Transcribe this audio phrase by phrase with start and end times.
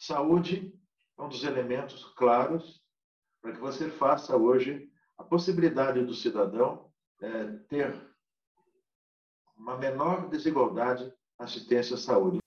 [0.00, 0.72] saúde
[1.18, 2.80] é um dos elementos claros
[3.42, 4.88] para que você faça hoje
[5.18, 7.94] a possibilidade do cidadão é, ter
[9.54, 12.38] uma menor desigualdade na assistência à saúde.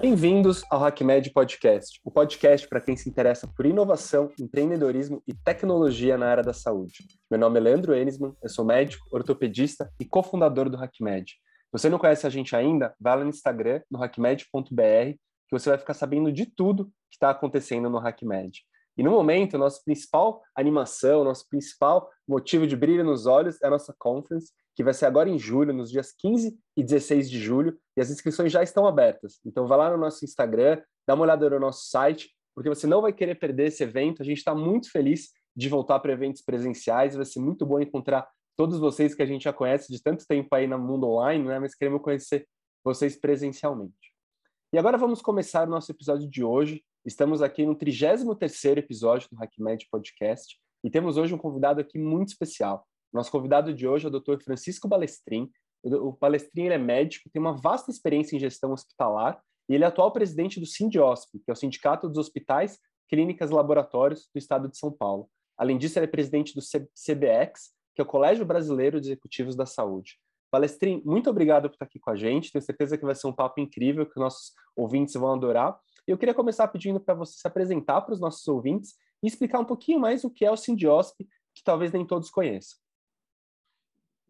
[0.00, 6.16] Bem-vindos ao HackMed Podcast, o podcast para quem se interessa por inovação, empreendedorismo e tecnologia
[6.16, 6.98] na área da saúde.
[7.28, 11.34] Meu nome é Leandro Enisman, eu sou médico, ortopedista e cofundador do HackMed.
[11.76, 15.12] Você não conhece a gente ainda, vá lá no Instagram, no hackmed.br,
[15.46, 18.62] que você vai ficar sabendo de tudo que está acontecendo no HackMed.
[18.96, 23.70] E no momento, nossa principal animação, nosso principal motivo de brilho nos olhos é a
[23.70, 27.78] nossa conference, que vai ser agora em julho, nos dias 15 e 16 de julho,
[27.94, 29.38] e as inscrições já estão abertas.
[29.44, 33.02] Então, vá lá no nosso Instagram, dá uma olhada no nosso site, porque você não
[33.02, 34.22] vai querer perder esse evento.
[34.22, 38.26] A gente está muito feliz de voltar para eventos presenciais, vai ser muito bom encontrar
[38.56, 41.58] todos vocês que a gente já conhece de tanto tempo aí no mundo online, né?
[41.58, 42.48] mas queremos conhecer
[42.82, 44.14] vocês presencialmente.
[44.72, 46.82] E agora vamos começar o nosso episódio de hoje.
[47.04, 52.28] Estamos aqui no 33º episódio do HackMed Podcast e temos hoje um convidado aqui muito
[52.28, 52.86] especial.
[53.12, 54.42] Nosso convidado de hoje é o Dr.
[54.42, 55.50] Francisco Balestrin.
[55.84, 60.12] O Balestrin é médico, tem uma vasta experiência em gestão hospitalar e ele é atual
[60.12, 64.78] presidente do SINDIOSP, que é o Sindicato dos Hospitais, Clínicas e Laboratórios do Estado de
[64.78, 65.28] São Paulo.
[65.56, 69.64] Além disso, ele é presidente do CBX, que é o Colégio Brasileiro de Executivos da
[69.64, 70.20] Saúde.
[70.52, 72.52] Balestrin, muito obrigado por estar aqui com a gente.
[72.52, 75.80] Tenho certeza que vai ser um papo incrível, que nossos ouvintes vão adorar.
[76.06, 79.64] Eu queria começar pedindo para você se apresentar para os nossos ouvintes e explicar um
[79.64, 82.78] pouquinho mais o que é o Sindiosp, que talvez nem todos conheçam.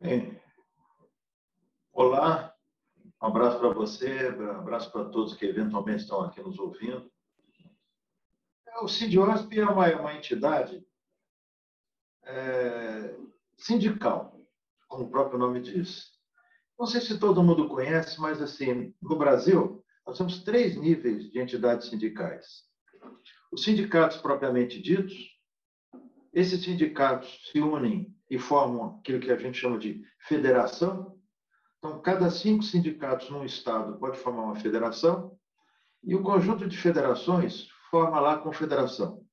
[0.00, 0.41] Bem,
[1.92, 2.55] olá,
[3.20, 7.11] um abraço para você, um abraço para todos que eventualmente estão aqui nos ouvindo.
[8.69, 10.87] É, o Sindiosp é uma, uma entidade
[12.22, 13.17] é,
[13.58, 14.40] sindical,
[14.88, 16.12] como o próprio nome diz.
[16.78, 21.40] Não sei se todo mundo conhece, mas assim, no Brasil, nós temos três níveis de
[21.40, 22.64] entidades sindicais.
[23.50, 25.14] Os sindicatos propriamente ditos,
[26.32, 31.19] esses sindicatos se unem e formam aquilo que a gente chama de federação.
[31.78, 35.36] Então, cada cinco sindicatos num estado pode formar uma federação,
[36.04, 39.25] e o conjunto de federações forma lá a confederação.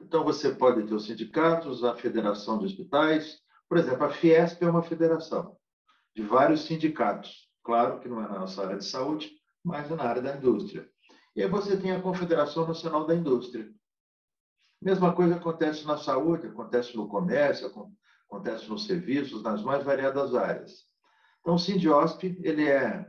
[0.00, 4.70] Então, você pode ter os sindicatos, a federação de hospitais, por exemplo, a Fiesp é
[4.70, 5.56] uma federação
[6.14, 7.50] de vários sindicatos.
[7.62, 9.30] Claro que não é na nossa área de saúde,
[9.62, 10.88] mas é na área da indústria.
[11.34, 13.70] E aí você tem a Confederação Nacional da Indústria.
[14.80, 17.66] Mesma coisa acontece na saúde, acontece no comércio,
[18.28, 20.86] acontece nos serviços, nas mais variadas áreas.
[21.40, 23.06] Então, o Sindiosp, ele é,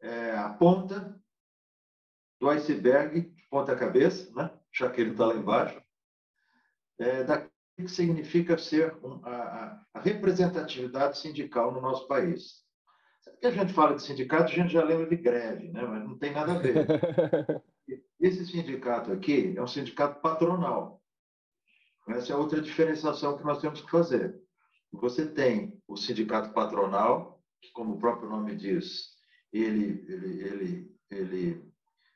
[0.00, 1.20] é a ponta
[2.40, 4.50] do iceberg, ponta cabeça, né?
[4.72, 5.80] já que ele está lá embaixo,
[6.98, 8.94] é, daquilo que significa ser
[9.24, 12.62] a, a, representatividade sindical no nosso país.
[13.22, 15.82] Sempre que a gente fala de sindicato, a gente já lembra de greve, né?
[15.82, 16.86] mas não tem nada a ver.
[18.20, 21.02] Esse sindicato aqui é um sindicato patronal.
[22.08, 24.40] Essa é outra diferenciação que nós temos que fazer.
[24.92, 29.16] Você tem o sindicato patronal, que, como o próprio nome diz,
[29.52, 31.72] ele, ele, ele, ele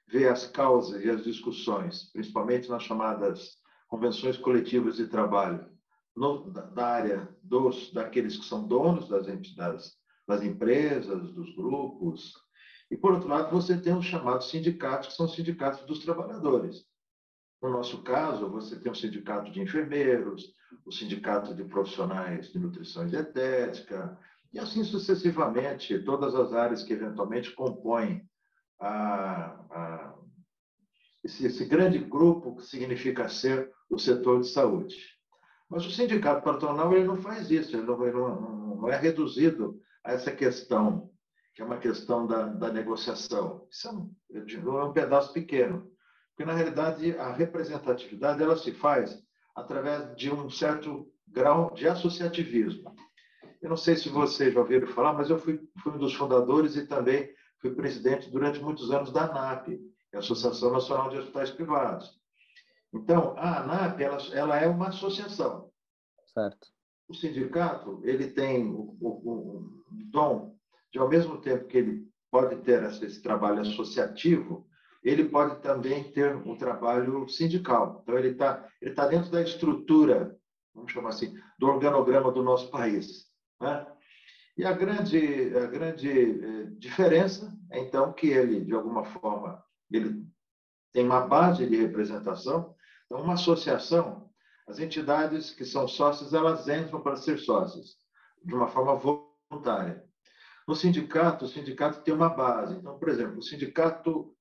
[0.06, 3.56] vê as causas e as discussões, principalmente nas chamadas
[3.88, 5.66] convenções coletivas de trabalho,
[6.16, 9.92] no, da área dos daqueles que são donos das, das,
[10.26, 12.32] das empresas, dos grupos.
[12.90, 16.84] E, por outro lado, você tem os chamados sindicatos, que são os sindicatos dos trabalhadores.
[17.62, 20.54] No nosso caso, você tem o sindicato de enfermeiros,
[20.84, 24.18] o sindicato de profissionais de nutrição e dietética,
[24.52, 28.26] e assim sucessivamente, todas as áreas que eventualmente compõem
[28.80, 30.14] a, a,
[31.26, 34.96] esse, esse, grande grupo que significa ser o setor de saúde.
[35.68, 39.80] Mas o sindicato patronal ele não faz isso, ele não, ele não, não é reduzido
[40.04, 41.10] a essa questão,
[41.54, 43.66] que é uma questão da, da negociação.
[43.70, 45.90] Isso é um, é um pedaço pequeno.
[46.30, 49.18] Porque, na realidade, a representatividade ela se faz
[49.54, 52.94] através de um certo grau de associativismo.
[53.60, 56.76] Eu não sei se vocês já ouviram falar, mas eu fui, fui um dos fundadores
[56.76, 59.80] e também fui presidente durante muitos anos da ANAP,
[60.16, 62.18] é a Associação Nacional de Hospitais Privados.
[62.92, 65.70] Então, a ANAP ela, ela é uma associação.
[66.32, 66.68] Certo.
[67.08, 70.56] O sindicato ele tem o, o, o dom
[70.92, 74.66] de, ao mesmo tempo que ele pode ter esse trabalho associativo,
[75.02, 78.00] ele pode também ter um trabalho sindical.
[78.02, 80.36] Então, ele está ele tá dentro da estrutura,
[80.74, 83.26] vamos chamar assim, do organograma do nosso país.
[83.60, 83.86] Né?
[84.56, 90.26] E a grande, a grande eh, diferença é, então, que ele, de alguma forma, ele
[90.92, 92.74] tem uma base de representação.
[93.04, 94.30] Então, uma associação,
[94.66, 97.96] as entidades que são sócias, elas entram para ser sócias,
[98.42, 100.04] de uma forma voluntária.
[100.66, 102.74] No sindicato, o sindicato tem uma base.
[102.74, 104.34] Então, por exemplo, o sindicato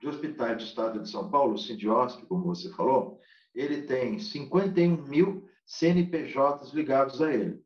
[0.00, 3.20] de hospitais do Estado de São Paulo, o Sindiosp, como você falou,
[3.54, 7.62] ele tem 51 mil CNPJs ligados a ele.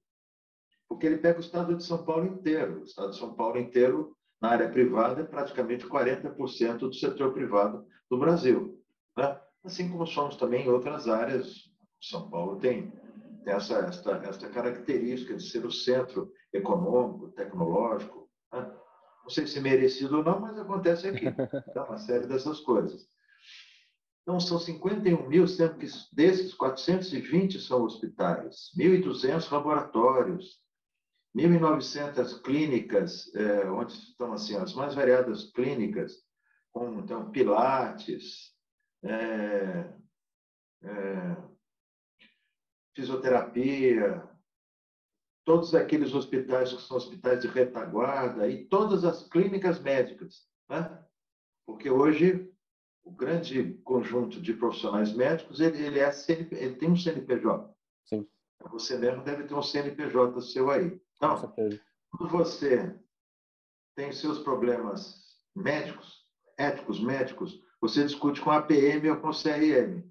[0.88, 2.80] Porque ele pega o Estado de São Paulo inteiro.
[2.80, 7.84] O Estado de São Paulo inteiro, na área privada, é praticamente 40% do setor privado
[8.10, 8.80] do Brasil.
[9.16, 9.38] Né?
[9.64, 11.68] Assim como somos também em outras áreas.
[12.00, 12.92] São Paulo tem,
[13.44, 18.28] tem essa, essa, essa característica de ser o centro econômico, tecnológico.
[18.52, 18.70] Né?
[19.22, 21.26] Não sei se merecido ou não, mas acontece aqui.
[21.68, 23.06] Então, uma série dessas coisas.
[24.22, 30.58] Então, são 51 mil, sendo que desses 420 são hospitais, 1.200 laboratórios,
[31.36, 36.22] 1.900 clínicas, é, onde estão assim, as mais variadas clínicas,
[36.72, 38.54] como então, Pilates,
[39.02, 39.92] é,
[40.82, 41.36] é,
[42.94, 44.28] fisioterapia,
[45.44, 51.02] todos aqueles hospitais que são hospitais de retaguarda e todas as clínicas médicas, né?
[51.66, 52.52] Porque hoje
[53.02, 57.74] o grande conjunto de profissionais médicos, ele, ele, é CNP, ele tem um CNPJ.
[58.04, 58.28] Sim.
[58.70, 61.00] Você mesmo deve ter um CNPJ seu aí.
[61.18, 61.52] Então,
[62.10, 62.96] quando você
[63.96, 65.16] tem seus problemas
[65.54, 66.24] médicos,
[66.56, 70.02] éticos médicos, você discute com a PM ou com o CRM.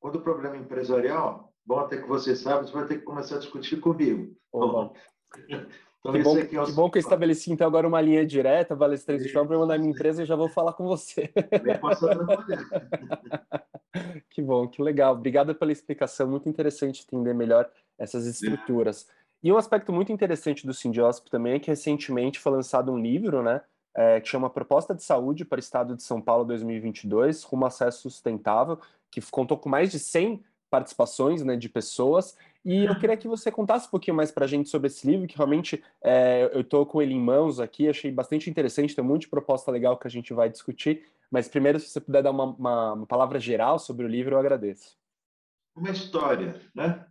[0.00, 3.36] Quando o problema é empresarial, bom até que você sabe, você vai ter que começar
[3.36, 4.36] a discutir comigo.
[6.06, 6.66] Então, que, bom, é que, é o...
[6.66, 9.58] que bom que eu estabeleci então agora uma linha direta, Vale 3 do Shopping, para
[9.58, 11.32] mandar minha empresa e já vou falar com você.
[14.30, 15.14] que bom, que legal.
[15.14, 17.68] Obrigado pela explicação, muito interessante entender melhor
[17.98, 19.08] essas estruturas.
[19.42, 23.42] E um aspecto muito interessante do Sindiosp também é que recentemente foi lançado um livro,
[23.42, 23.60] né,
[23.94, 28.02] é, que chama Proposta de Saúde para o Estado de São Paulo 2022, rumo acesso
[28.02, 28.80] sustentável,
[29.10, 32.36] que contou com mais de 100 participações né, de pessoas
[32.66, 35.28] e eu queria que você contasse um pouquinho mais para a gente sobre esse livro,
[35.28, 39.06] que realmente é, eu estou com ele em mãos aqui, achei bastante interessante, tem um
[39.06, 41.06] monte de proposta legal que a gente vai discutir.
[41.30, 44.38] Mas primeiro, se você puder dar uma, uma, uma palavra geral sobre o livro, eu
[44.40, 44.98] agradeço.
[45.76, 47.06] Uma história, né?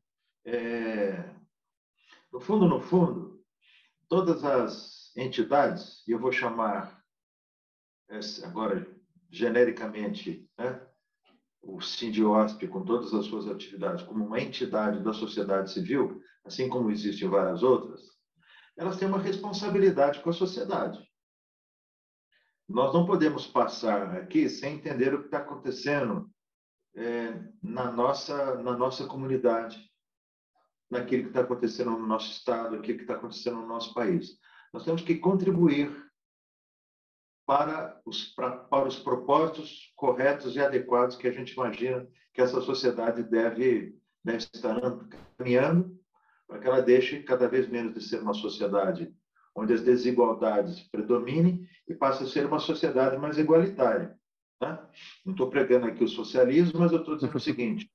[0.46, 1.24] É...
[2.36, 3.42] No fundo, no fundo,
[4.10, 7.02] todas as entidades, e eu vou chamar
[8.44, 8.86] agora
[9.32, 10.86] genericamente, né?
[11.62, 16.92] o Sindiosp, com todas as suas atividades, como uma entidade da sociedade civil, assim como
[16.92, 18.02] existem várias outras,
[18.76, 21.10] elas têm uma responsabilidade com a sociedade.
[22.68, 26.30] Nós não podemos passar aqui sem entender o que está acontecendo
[26.98, 27.32] é,
[27.64, 29.90] na, nossa, na nossa comunidade,
[30.90, 34.38] naquilo que está acontecendo no nosso estado, aquilo que está acontecendo no nosso país.
[34.74, 36.06] Nós temos que contribuir
[37.46, 42.60] para os, para, para os propósitos corretos e adequados que a gente imagina que essa
[42.62, 44.80] sociedade deve, deve estar
[45.38, 45.98] caminhando
[46.48, 49.14] para que ela deixe cada vez menos de ser uma sociedade
[49.56, 54.18] onde as desigualdades predominem e passe a ser uma sociedade mais igualitária.
[54.60, 54.90] Tá?
[55.26, 57.90] Não estou pregando aqui o socialismo, mas eu estou dizendo o seguinte: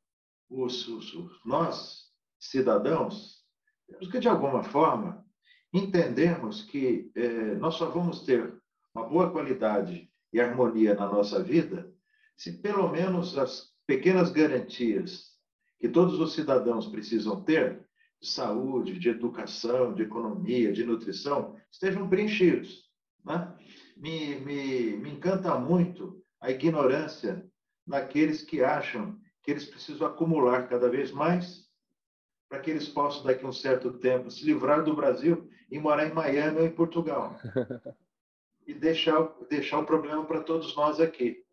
[0.48, 1.14] os, os,
[1.44, 2.09] nós,
[2.40, 3.44] cidadãos,
[3.86, 5.24] temos que, de alguma forma,
[5.72, 8.52] entendermos que eh, nós só vamos ter
[8.94, 11.92] uma boa qualidade e harmonia na nossa vida,
[12.36, 15.30] se pelo menos as pequenas garantias
[15.78, 17.84] que todos os cidadãos precisam ter,
[18.20, 22.90] de saúde, de educação, de economia, de nutrição, estejam preenchidos.
[23.24, 23.56] Né?
[23.96, 27.46] Me, me, me encanta muito a ignorância
[27.86, 31.69] daqueles que acham que eles precisam acumular cada vez mais
[32.50, 36.08] para que eles possam, daqui a um certo tempo, se livrar do Brasil e morar
[36.08, 37.36] em Miami ou em Portugal.
[38.66, 41.44] e deixar, deixar o problema para todos nós aqui.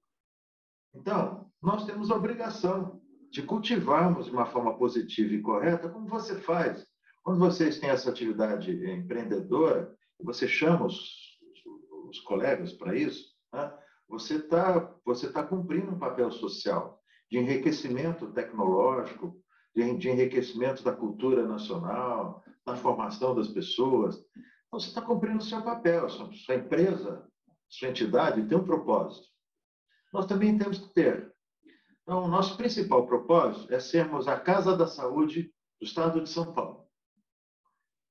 [0.95, 2.99] Então, nós temos a obrigação
[3.29, 6.83] de cultivarmos de uma forma positiva e correta, como você faz.
[7.23, 11.37] Quando vocês têm essa atividade empreendedora, você chama os,
[12.09, 13.71] os colegas para isso, né?
[14.09, 16.99] você está você tá cumprindo um papel social
[17.29, 19.39] de enriquecimento tecnológico,
[19.75, 24.17] de, enriquecimento da cultura nacional, da formação das pessoas.
[24.67, 27.27] Então, você está cumprindo o seu papel, sua, sua empresa,
[27.69, 29.27] sua entidade tem um propósito.
[30.13, 31.33] Nós também temos que ter.
[32.03, 36.53] Então, o nosso principal propósito é sermos a Casa da Saúde do Estado de São
[36.53, 36.87] Paulo.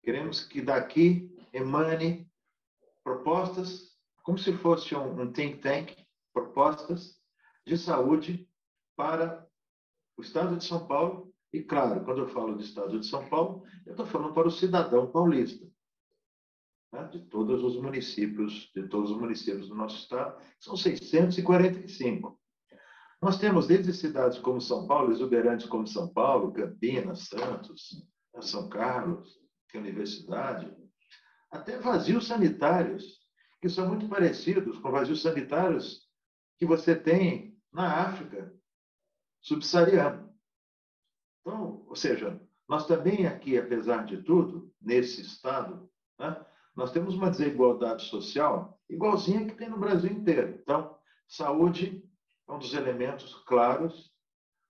[0.03, 2.31] Queremos que daqui emane
[3.03, 5.97] propostas, como se fosse um, um think tank,
[6.33, 7.17] propostas
[7.67, 8.49] de saúde
[8.95, 9.49] para
[10.17, 11.35] o Estado de São Paulo.
[11.57, 14.51] E, claro, quando eu falo de Estado de São Paulo, eu estou falando para o
[14.51, 15.67] cidadão paulista
[16.93, 22.39] né, de todos os municípios, de todos os municípios do nosso estado, são 645.
[23.23, 28.69] Nós temos desde cidades como São Paulo, exuberantes como São Paulo, Campinas, Santos, né, São
[28.69, 30.71] Carlos, que é universidade,
[31.51, 33.19] até vazios sanitários,
[33.63, 36.07] que são muito parecidos com vazios sanitários
[36.59, 38.55] que você tem na África
[39.41, 40.26] subsaariana.
[41.97, 42.39] Ou seja,
[42.69, 45.89] nós também aqui, apesar de tudo, nesse estado,
[46.19, 46.45] né,
[46.77, 50.59] nós temos uma desigualdade social igualzinha que tem no Brasil inteiro.
[50.61, 50.95] Então,
[51.27, 52.07] saúde
[52.47, 54.13] é um dos elementos claros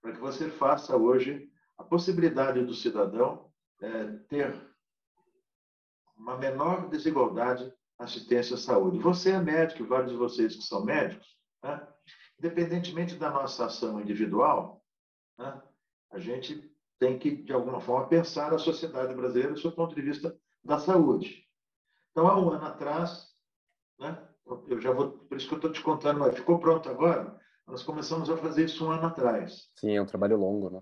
[0.01, 3.51] para que você faça hoje a possibilidade do cidadão
[3.83, 4.55] é, ter
[6.17, 7.65] uma menor desigualdade
[7.99, 9.01] na assistência à saúde.
[9.01, 11.27] Você é médico, vários de vocês que são médicos,
[11.61, 11.89] né?
[12.39, 14.81] independentemente da nossa ação individual,
[15.37, 15.61] né?
[16.13, 20.03] a gente tem que, de alguma forma, pensar a sociedade brasileira do seu ponto de
[20.03, 21.45] vista da saúde.
[22.11, 23.29] Então, há um ano atrás,
[23.99, 24.27] né?
[24.69, 27.39] eu já vou, por isso que eu estou te contando, mas ficou pronto agora?
[27.67, 29.71] Nós começamos a fazer isso um ano atrás.
[29.75, 30.81] Sim, é um trabalho longo, né?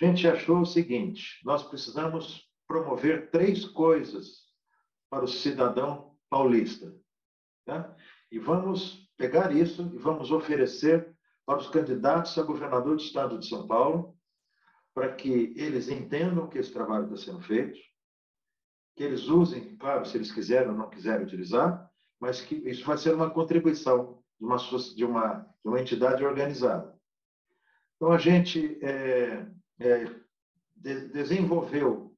[0.00, 4.44] A gente achou o seguinte: nós precisamos promover três coisas
[5.10, 6.94] para o cidadão paulista.
[7.66, 7.96] Né?
[8.30, 11.12] E vamos pegar isso e vamos oferecer
[11.44, 14.16] para os candidatos a governador do estado de São Paulo,
[14.94, 17.78] para que eles entendam que esse trabalho está sendo feito,
[18.96, 22.98] que eles usem, claro, se eles quiserem ou não quiserem utilizar, mas que isso vai
[22.98, 26.94] ser uma contribuição de uma, de uma, de uma entidade organizada.
[27.96, 29.46] Então, a gente é,
[29.78, 30.04] é,
[30.76, 32.14] de, desenvolveu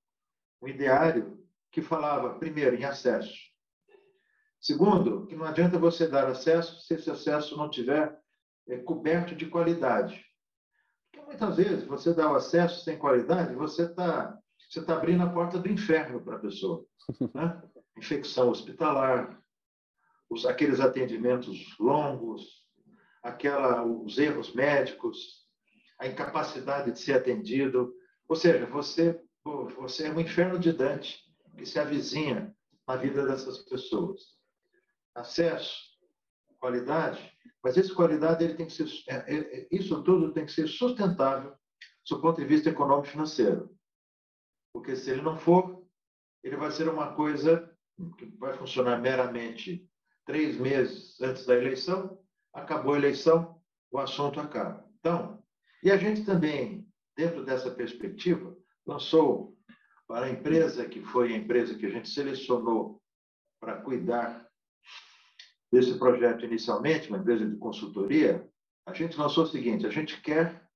[0.61, 3.35] um ideário que falava, primeiro, em acesso.
[4.61, 8.17] Segundo, que não adianta você dar acesso se esse acesso não tiver
[8.69, 10.25] é, coberto de qualidade.
[11.13, 14.39] Porque muitas vezes você dá o acesso sem qualidade, você está
[14.73, 16.85] você tá abrindo a porta do inferno para a pessoa.
[17.35, 17.63] Né?
[17.99, 19.39] Infecção hospitalar,
[20.31, 22.67] os, aqueles atendimentos longos,
[23.23, 25.47] aquela, os erros médicos,
[25.99, 27.93] a incapacidade de ser atendido.
[28.27, 29.21] Ou seja, você,
[29.77, 31.21] você é um inferno de Dante
[31.55, 32.57] que se avizinha
[32.89, 34.23] na vida dessas pessoas.
[35.15, 35.92] Acesso,
[36.63, 40.53] qualidade, mas essa qualidade ele tem que ser, é, é, é, isso tudo tem que
[40.53, 41.57] ser sustentável
[42.09, 43.69] do ponto de vista econômico e financeiro.
[44.73, 45.85] Porque se ele não for,
[46.45, 47.69] ele vai ser uma coisa
[48.17, 49.89] que vai funcionar meramente
[50.25, 52.19] três meses antes da eleição,
[52.55, 54.89] acabou a eleição, o assunto acaba.
[55.01, 55.43] Então,
[55.83, 59.57] e a gente também, dentro dessa perspectiva, lançou
[60.07, 63.03] para a empresa que foi a empresa que a gente selecionou
[63.61, 64.49] para cuidar
[65.73, 68.47] desse projeto inicialmente, uma empresa de consultoria,
[68.87, 70.69] a gente lançou o seguinte: a gente quer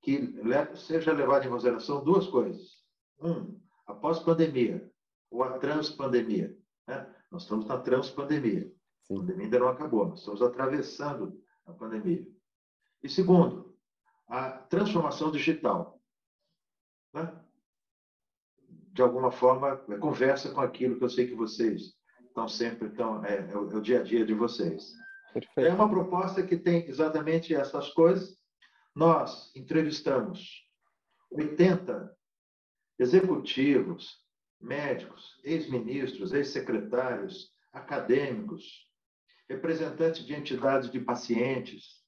[0.00, 0.34] que
[0.74, 2.82] seja levado em consideração duas coisas.
[3.20, 4.90] Um, após pandemia,
[5.30, 6.56] ou a transpandemia.
[6.88, 7.14] Né?
[7.30, 8.72] Nós estamos na transpandemia.
[9.04, 12.26] A pandemia ainda não acabou, nós estamos atravessando a pandemia.
[13.02, 13.76] E segundo,
[14.26, 16.00] a transformação digital.
[17.12, 17.32] Né?
[18.92, 21.94] De alguma forma, conversa com aquilo que eu sei que vocês
[22.32, 24.92] estão sempre, estão, é, é, o, é o dia a dia de vocês.
[25.32, 25.70] Perfeito.
[25.70, 28.36] É uma proposta que tem exatamente essas coisas.
[28.94, 30.66] Nós entrevistamos
[31.30, 32.14] 80
[32.98, 34.20] executivos,
[34.60, 38.86] médicos, ex-ministros, ex-secretários, acadêmicos,
[39.48, 42.02] representantes de entidades de pacientes,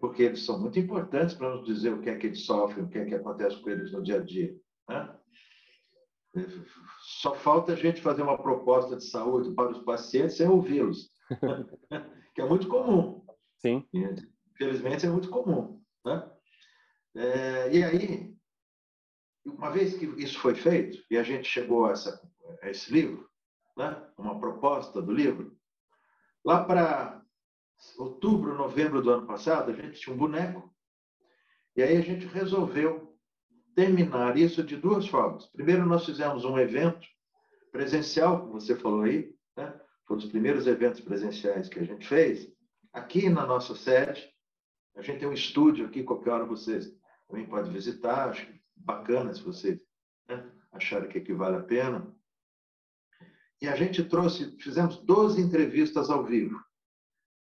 [0.00, 2.88] porque eles são muito importantes para nos dizer o que é que eles sofrem, o
[2.88, 4.54] que é que acontece com eles no dia a dia.
[4.88, 5.18] Né?
[7.00, 11.10] Só falta a gente fazer uma proposta de saúde para os pacientes sem ouvi-los,
[12.34, 13.24] que é muito comum.
[13.58, 13.86] Sim.
[14.54, 15.82] Infelizmente, é muito comum.
[16.04, 16.30] Né?
[17.14, 18.34] É, e aí,
[19.44, 22.20] uma vez que isso foi feito, e a gente chegou a, essa,
[22.62, 23.28] a esse livro,
[23.76, 24.10] né?
[24.16, 25.56] uma proposta do livro,
[26.44, 27.22] lá para
[27.98, 30.72] outubro, novembro do ano passado, a gente tinha um boneco,
[31.76, 33.11] e aí a gente resolveu
[33.74, 35.46] terminar isso de duas formas.
[35.46, 37.06] Primeiro, nós fizemos um evento
[37.70, 39.74] presencial, como você falou aí, né?
[40.06, 42.52] foram os primeiros eventos presenciais que a gente fez,
[42.92, 44.30] aqui na nossa sede.
[44.94, 46.94] A gente tem um estúdio aqui, qualquer hora vocês
[47.28, 49.80] também podem visitar, acho bacana se vocês
[50.28, 50.50] né,
[51.10, 52.14] que aqui vale a pena.
[53.60, 56.60] E a gente trouxe, fizemos 12 entrevistas ao vivo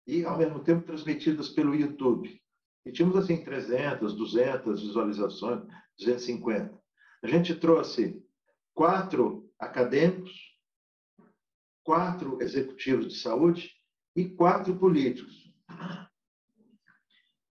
[0.05, 2.39] e, ao mesmo tempo, transmitidas pelo YouTube.
[2.85, 5.63] E tínhamos, assim, 300, 200 visualizações,
[6.05, 6.79] 250.
[7.23, 8.23] A gente trouxe
[8.73, 10.31] quatro acadêmicos,
[11.83, 13.71] quatro executivos de saúde
[14.15, 15.51] e quatro políticos.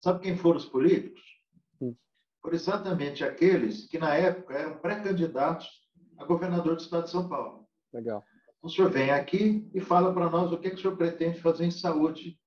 [0.03, 1.21] Sabe quem foram os políticos?
[1.81, 1.95] Hum.
[2.43, 5.69] Foram exatamente aqueles que, na época, eram pré-candidatos
[6.19, 7.69] a governador do estado de São Paulo.
[7.93, 8.25] Legal
[8.63, 11.65] o senhor vem aqui e fala para nós o que, que o senhor pretende fazer
[11.65, 12.39] em saúde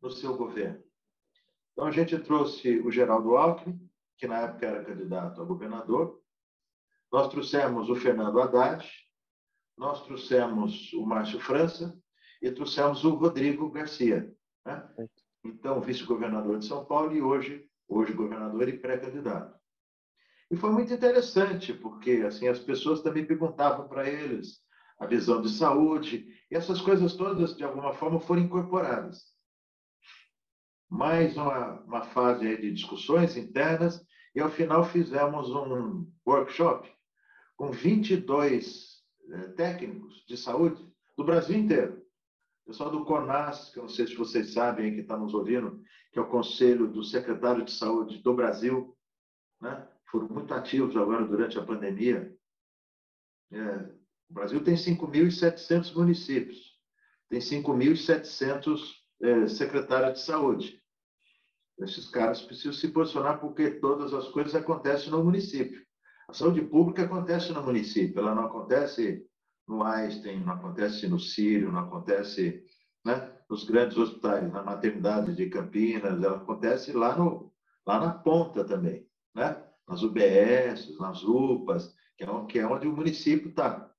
[0.00, 0.82] no seu governo.
[1.72, 3.78] Então, a gente trouxe o Geraldo Alckmin,
[4.16, 6.20] que na época era candidato a governador.
[7.10, 8.88] Nós trouxemos o Fernando Haddad,
[9.76, 11.98] nós trouxemos o Márcio França
[12.40, 14.32] e trouxemos o Rodrigo Garcia.
[14.64, 15.08] Né?
[15.44, 19.58] Então, vice-governador de São Paulo e hoje, hoje governador e pré-candidato.
[20.50, 24.60] E foi muito interessante, porque assim as pessoas também perguntavam para eles
[24.98, 29.31] a visão de saúde, e essas coisas todas, de alguma forma, foram incorporadas.
[30.92, 36.86] Mais uma, uma fase de discussões internas, e ao final fizemos um workshop
[37.56, 42.04] com 22 eh, técnicos de saúde do Brasil inteiro.
[42.66, 45.82] Pessoal do CONAS, que eu não sei se vocês sabem, que está nos ouvindo,
[46.12, 48.94] que é o Conselho do Secretário de Saúde do Brasil,
[49.62, 49.88] né?
[50.10, 52.36] foram muito ativos agora durante a pandemia.
[53.50, 53.76] É,
[54.28, 56.78] o Brasil tem 5.700 municípios,
[57.30, 58.78] tem 5.700
[59.22, 60.81] é, secretários de saúde.
[61.80, 65.80] Esses caras precisam se posicionar porque todas as coisas acontecem no município.
[66.28, 69.26] A saúde pública acontece no município, ela não acontece
[69.66, 72.64] no Einstein, não acontece no Sírio, não acontece
[73.04, 77.52] né, nos grandes hospitais, na maternidade de Campinas, ela acontece lá, no,
[77.86, 79.06] lá na ponta também.
[79.34, 79.62] Né?
[79.88, 83.90] nas UBS, nas UPAs, que é, que é onde o município está.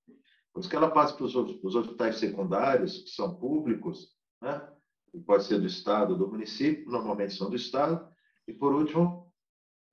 [0.52, 4.10] Por isso que ela passa para os, hospitais secundários, que são públicos,
[4.42, 4.62] né?
[5.14, 8.08] Que pode ser do Estado ou do município, normalmente são do Estado,
[8.48, 9.32] e, por último,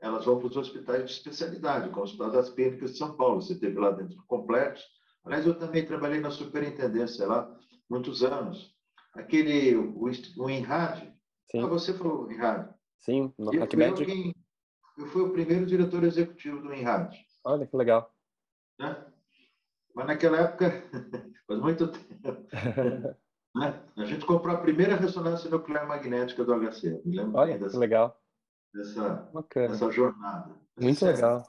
[0.00, 3.43] elas vão para os hospitais de especialidade, como o Hospital das Clínicas de São Paulo.
[3.43, 4.83] Você teve lá dentro completos.
[5.23, 7.55] Aliás, eu também trabalhei na superintendência lá
[7.89, 8.75] muitos anos.
[9.12, 10.00] Aquele, o,
[10.39, 11.15] o INRAD.
[11.55, 12.73] Ah, você falou INRAD.
[12.99, 14.35] Sim, no eu fui eu quem,
[14.97, 17.15] eu fui o primeiro diretor executivo do INRAD.
[17.45, 18.15] Olha que legal.
[18.79, 19.07] Né?
[19.95, 20.71] Mas naquela época,
[21.47, 22.47] faz muito tempo,
[23.54, 23.83] né?
[23.97, 27.02] a gente comprou a primeira ressonância nuclear magnética do HC.
[27.04, 28.21] Me lembro Olha, dessa, que legal.
[28.73, 30.54] Dessa, dessa jornada.
[30.80, 31.42] Muito legal.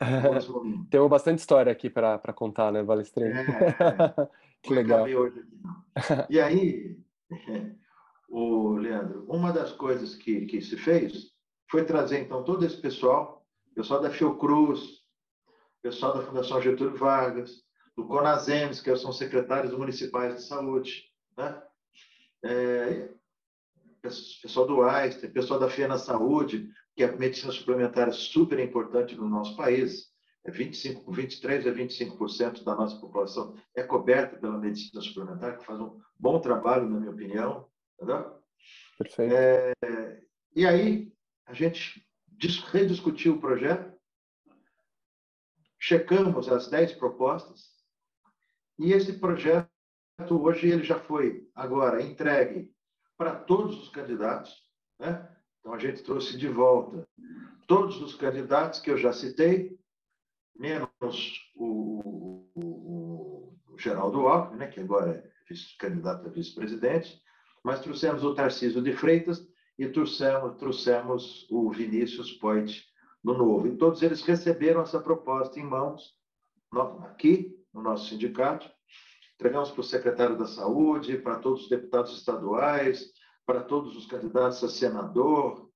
[0.90, 3.32] Temos bastante história aqui para contar, né, Valestrinho?
[3.32, 3.44] É,
[4.62, 5.04] que legal.
[5.04, 5.46] Hoje
[6.28, 6.98] E aí,
[8.28, 11.32] o Leandro, uma das coisas que, que se fez
[11.70, 15.04] foi trazer, então, todo esse pessoal, pessoal da Fiocruz,
[15.82, 17.62] pessoal da Fundação Getúlio Vargas,
[17.96, 21.04] do CONASEMS, que são secretários municipais de saúde,
[21.36, 21.62] né?
[22.44, 23.08] É,
[24.42, 29.16] pessoal do Einstein, pessoal da FIA na Saúde, que a medicina suplementar é super importante
[29.16, 30.12] no nosso país.
[30.44, 35.80] É 25, 23 a 25% da nossa população é coberta pela medicina suplementar, que faz
[35.80, 37.66] um bom trabalho, na minha opinião.
[37.96, 38.38] Entendeu?
[38.98, 39.34] Perfeito.
[39.34, 39.72] É,
[40.54, 41.12] e aí,
[41.46, 42.06] a gente
[42.70, 43.92] rediscutiu o projeto,
[45.78, 47.72] checamos as 10 propostas,
[48.78, 49.70] e esse projeto,
[50.30, 52.70] hoje, ele já foi agora entregue
[53.16, 54.52] para todos os candidatos.
[54.98, 55.28] Né?
[55.60, 57.06] Então, a gente trouxe de volta
[57.66, 59.78] todos os candidatos que eu já citei,
[60.56, 65.34] menos o, o, o Geraldo Alckmin, né, que agora é
[65.78, 67.20] candidato a vice-presidente,
[67.62, 69.46] mas trouxemos o Tarcísio de Freitas,
[69.78, 72.84] e trouxemos, trouxemos o Vinícius Poit
[73.22, 73.66] no Novo.
[73.66, 76.14] E todos eles receberam essa proposta em mãos,
[77.04, 78.70] aqui, no nosso sindicato.
[79.34, 83.12] Entregamos para o secretário da Saúde, para todos os deputados estaduais,
[83.44, 85.70] para todos os candidatos a senador,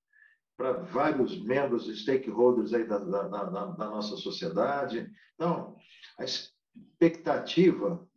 [0.57, 5.11] para vários membros, stakeholders aí da, da, da, da nossa sociedade.
[5.35, 5.77] Então,
[6.19, 8.09] a expectativa,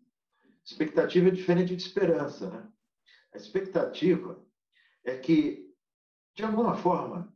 [0.63, 2.67] expectativa é diferente de esperança, né?
[3.33, 4.43] A expectativa
[5.03, 5.71] é que
[6.35, 7.33] de alguma forma,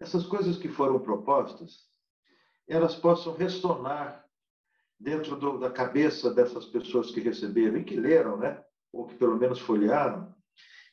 [0.00, 1.88] essas coisas que foram propostas,
[2.68, 4.21] elas possam ressonar
[5.02, 8.62] dentro do, da cabeça dessas pessoas que receberam e que leram, né?
[8.92, 10.32] ou que pelo menos folhearam,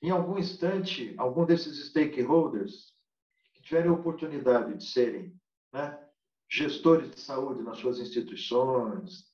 [0.02, 2.94] em algum instante, algum desses stakeholders
[3.54, 5.36] que tiverem a oportunidade de serem
[5.72, 6.00] né,
[6.50, 9.26] gestores de saúde nas suas instituições,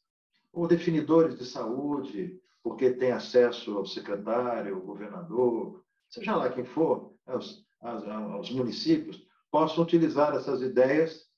[0.51, 7.13] ou definidores de saúde, porque têm acesso ao secretário, ao governador, seja lá quem for,
[7.27, 11.29] os, aos municípios possam utilizar essas ideias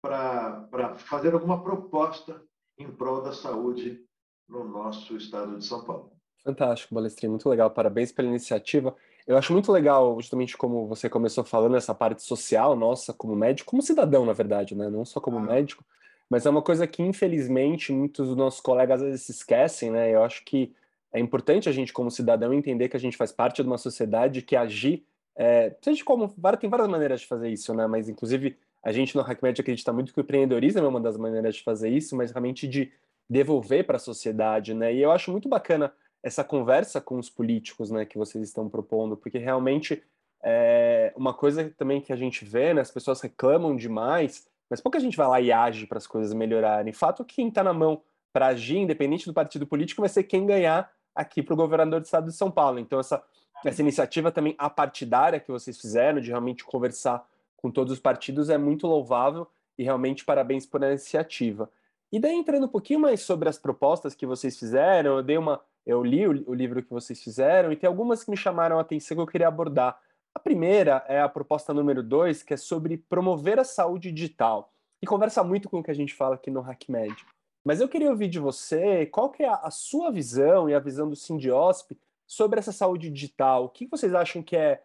[0.00, 2.42] para fazer alguma proposta
[2.78, 4.04] em prol da saúde
[4.48, 6.12] no nosso estado de São Paulo.
[6.44, 7.70] Fantástico, Balestrinho, muito legal.
[7.70, 8.94] Parabéns pela iniciativa.
[9.26, 13.70] Eu acho muito legal, justamente como você começou falando, essa parte social nossa como médico,
[13.70, 14.88] como cidadão, na verdade, né?
[14.88, 15.42] Não só como ah.
[15.42, 15.84] médico,
[16.30, 20.14] mas é uma coisa que, infelizmente, muitos dos nossos colegas às vezes se esquecem, né?
[20.14, 20.72] Eu acho que
[21.12, 24.42] é importante a gente, como cidadão, entender que a gente faz parte de uma sociedade
[24.42, 25.04] que agir
[25.36, 27.86] é, seja como, tem várias maneiras de fazer isso, né?
[27.86, 31.56] Mas, inclusive, a gente no HackMed acredita muito que o empreendedorismo é uma das maneiras
[31.56, 32.92] de fazer isso, mas realmente de
[33.28, 34.94] devolver para a sociedade, né?
[34.94, 39.16] E eu acho muito bacana essa conversa com os políticos, né, que vocês estão propondo,
[39.16, 40.02] porque realmente
[40.42, 42.80] é uma coisa também que a gente vê, né?
[42.80, 46.92] As pessoas reclamam demais, mas pouca gente vai lá e age para as coisas melhorarem.
[46.92, 50.46] Fato que quem está na mão para agir, independente do partido político, vai ser quem
[50.46, 52.78] ganhar aqui para o governador do estado de São Paulo.
[52.78, 53.22] Então, essa,
[53.64, 58.58] essa iniciativa também apartidária que vocês fizeram, de realmente conversar com todos os partidos, é
[58.58, 59.46] muito louvável
[59.78, 61.70] e realmente parabéns por essa iniciativa.
[62.12, 65.60] E daí, entrando um pouquinho mais sobre as propostas que vocês fizeram, eu dei uma.
[65.84, 68.80] Eu li o, o livro que vocês fizeram e tem algumas que me chamaram a
[68.80, 70.00] atenção que eu queria abordar.
[70.34, 74.72] A primeira é a proposta número dois, que é sobre promover a saúde digital.
[75.00, 77.16] E conversa muito com o que a gente fala aqui no HackMed.
[77.64, 81.08] Mas eu queria ouvir de você qual que é a, sua visão e a visão
[81.08, 83.64] do Sindiosp sobre essa saúde digital.
[83.64, 84.82] O que vocês acham que é.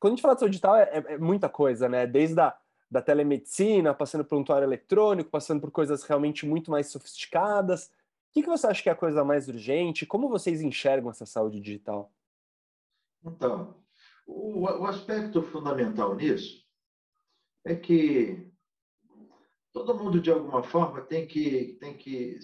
[0.00, 2.06] Quando a gente fala de saúde digital, é, é, é muita coisa, né?
[2.06, 2.56] Desde a
[2.90, 7.86] da telemedicina, passando por um prontuário eletrônico, passando por coisas realmente muito mais sofisticadas.
[7.86, 10.04] O que, que você acha que é a coisa mais urgente?
[10.04, 12.12] Como vocês enxergam essa saúde digital?
[13.24, 13.76] Então,
[14.26, 16.66] o, o aspecto fundamental nisso
[17.64, 18.50] é que
[19.72, 22.40] todo mundo, de alguma forma, tem que, tem que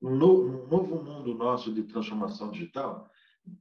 [0.00, 3.08] no, no novo mundo nosso de transformação digital,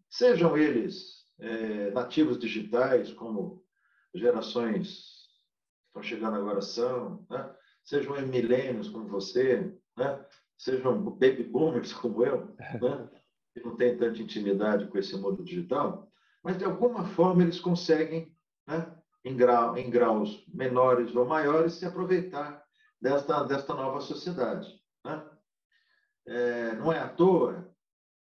[0.10, 3.64] sejam eles é, nativos digitais, como
[4.14, 5.18] gerações
[5.88, 7.54] estão chegando agora são, né?
[7.84, 10.26] sejam milênios como você, né?
[10.58, 13.10] sejam baby boomers como eu, né?
[13.54, 16.12] que não tem tanta intimidade com esse mundo digital,
[16.44, 18.36] mas de alguma forma eles conseguem,
[18.68, 18.96] né?
[19.24, 22.64] em, grau, em graus menores ou maiores, se aproveitar
[23.02, 24.68] desta, desta nova sociedade.
[25.04, 25.30] Né?
[26.26, 27.67] É, não é à toa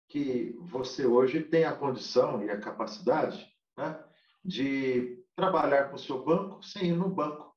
[0.08, 4.02] que você hoje tem a condição e a capacidade né,
[4.44, 7.54] de trabalhar com o seu banco sem ir no banco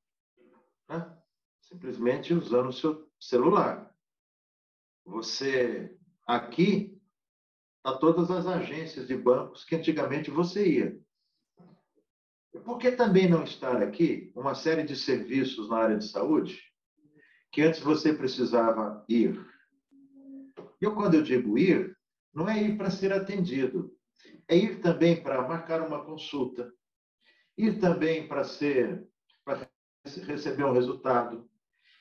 [0.88, 1.16] né?
[1.60, 3.94] simplesmente usando o seu celular.
[5.04, 6.98] Você, aqui,
[7.84, 11.00] a todas as agências de bancos que antigamente você ia.
[12.64, 16.60] Por que também não estar aqui uma série de serviços na área de saúde
[17.52, 19.38] que antes você precisava ir?
[20.80, 21.96] Eu, quando eu digo ir,
[22.34, 23.92] não é ir para ser atendido,
[24.48, 26.72] é ir também para marcar uma consulta,
[27.56, 29.06] ir também para ser
[29.44, 29.68] para
[30.26, 31.48] receber um resultado,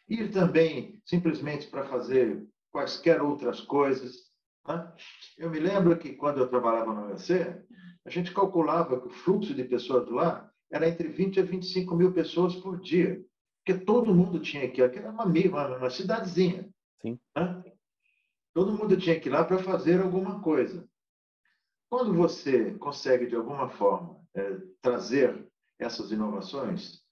[0.08, 4.28] ir também simplesmente para fazer quaisquer outras coisas.
[4.68, 4.94] Né?
[5.38, 7.62] Eu me lembro que quando eu trabalhava no UFC,
[8.06, 12.13] a gente calculava que o fluxo de pessoas lá era entre 20 a 25 mil
[12.13, 13.22] pessoas por dia,
[13.66, 16.70] porque todo mundo tinha que ir, era uma, uma, uma cidadezinha.
[17.02, 17.20] Sim.
[17.36, 17.63] Né?
[18.58, 20.89] Todo mundo tinha que ir lá para fazer alguma coisa.
[21.91, 27.04] Quando você consegue, de alguma forma, é, trazer essas inovações,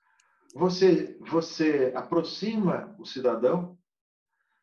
[0.56, 3.78] você, você aproxima o cidadão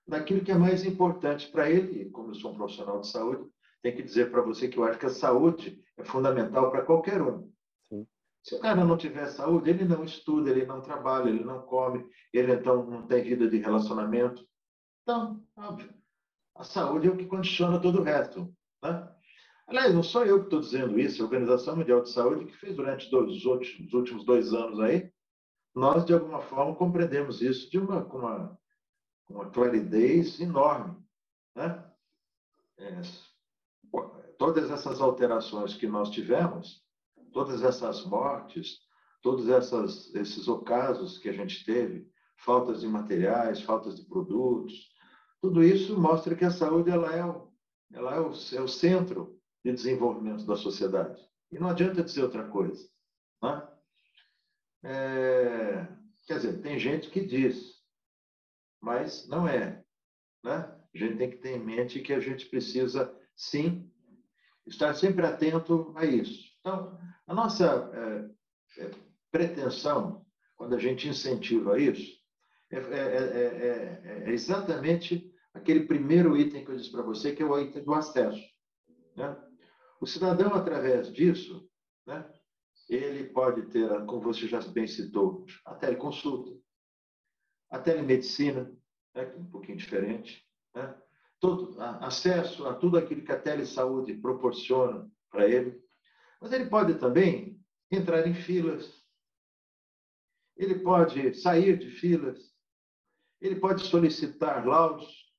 [0.09, 2.03] daquilo que é mais importante para ele.
[2.03, 3.49] E como eu sou um profissional de saúde,
[3.81, 7.23] tenho que dizer para você que eu acho que a saúde é fundamental para qualquer
[7.23, 7.49] um.
[7.89, 8.05] Sim.
[8.43, 12.05] Se o cara não tiver saúde, ele não estuda, ele não trabalha, ele não come,
[12.33, 14.45] ele então não tem vida de relacionamento.
[15.05, 16.02] Então, óbvio,
[16.63, 18.49] a saúde é o que condiciona todo o resto.
[18.81, 19.13] Né?
[19.67, 22.77] Aliás, não sou eu que estou dizendo isso, a Organização Mundial de Saúde, que fez
[22.77, 25.11] durante dois, os últimos dois anos aí,
[25.75, 28.57] nós, de alguma forma, compreendemos isso de uma, com uma,
[29.29, 30.97] uma claridez enorme.
[31.57, 31.85] Né?
[32.79, 33.01] É,
[34.39, 36.81] todas essas alterações que nós tivemos,
[37.33, 38.79] todas essas mortes,
[39.21, 44.92] todos essas, esses ocasos que a gente teve, faltas de materiais, faltas de produtos,
[45.43, 47.53] tudo isso mostra que a saúde ela é, o,
[47.93, 51.21] ela é, o, é o centro de desenvolvimento da sociedade.
[51.51, 52.89] E não adianta dizer outra coisa.
[53.43, 53.69] Né?
[54.85, 55.89] É,
[56.29, 57.83] quer dizer, tem gente que diz,
[58.81, 59.85] mas não é.
[60.45, 60.79] Né?
[60.95, 63.91] A gente tem que ter em mente que a gente precisa, sim,
[64.65, 66.53] estar sempre atento a isso.
[66.61, 68.91] Então, a nossa é, é,
[69.33, 70.25] pretensão,
[70.55, 72.17] quando a gente incentiva isso,
[72.71, 77.59] é, é, é exatamente aquele primeiro item que eu disse para você, que é o
[77.59, 78.43] item do acesso.
[79.17, 79.37] Né?
[80.01, 81.69] O cidadão, através disso,
[82.07, 82.29] né,
[82.89, 86.59] ele pode ter, como você já bem citou, a teleconsulta,
[87.71, 88.65] a telemedicina,
[89.15, 90.99] né, que é um pouquinho diferente, né?
[91.41, 95.83] Todo, a, acesso a tudo aquilo que a telesaúde proporciona para ele.
[96.41, 97.61] Mas ele pode também
[97.91, 99.03] entrar em filas,
[100.57, 102.53] ele pode sair de filas,
[103.41, 105.32] ele pode solicitar laudos,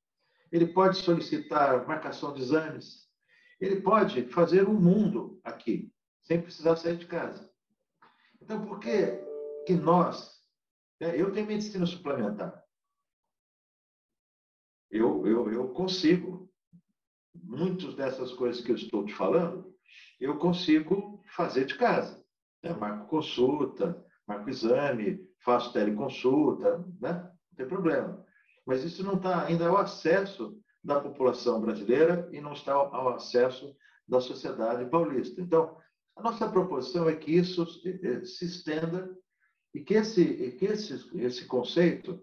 [0.54, 3.10] ele pode solicitar marcação de exames,
[3.60, 7.52] ele pode fazer um mundo aqui sem precisar sair de casa.
[8.40, 9.20] Então, por que,
[9.66, 10.40] que nós.
[11.02, 12.64] Né, eu tenho medicina suplementar.
[14.92, 16.48] Eu, eu, eu consigo.
[17.34, 19.76] Muitas dessas coisas que eu estou te falando,
[20.20, 22.24] eu consigo fazer de casa.
[22.62, 22.72] Né?
[22.74, 27.14] Marco consulta, marco exame, faço teleconsulta, né?
[27.24, 28.24] não tem problema.
[28.66, 33.76] Mas isso não está ainda o acesso da população brasileira e não está ao acesso
[34.08, 35.42] da sociedade paulista.
[35.42, 35.78] Então,
[36.16, 39.10] a nossa proposição é que isso se estenda
[39.74, 42.20] e que esse, que esse, esse conceito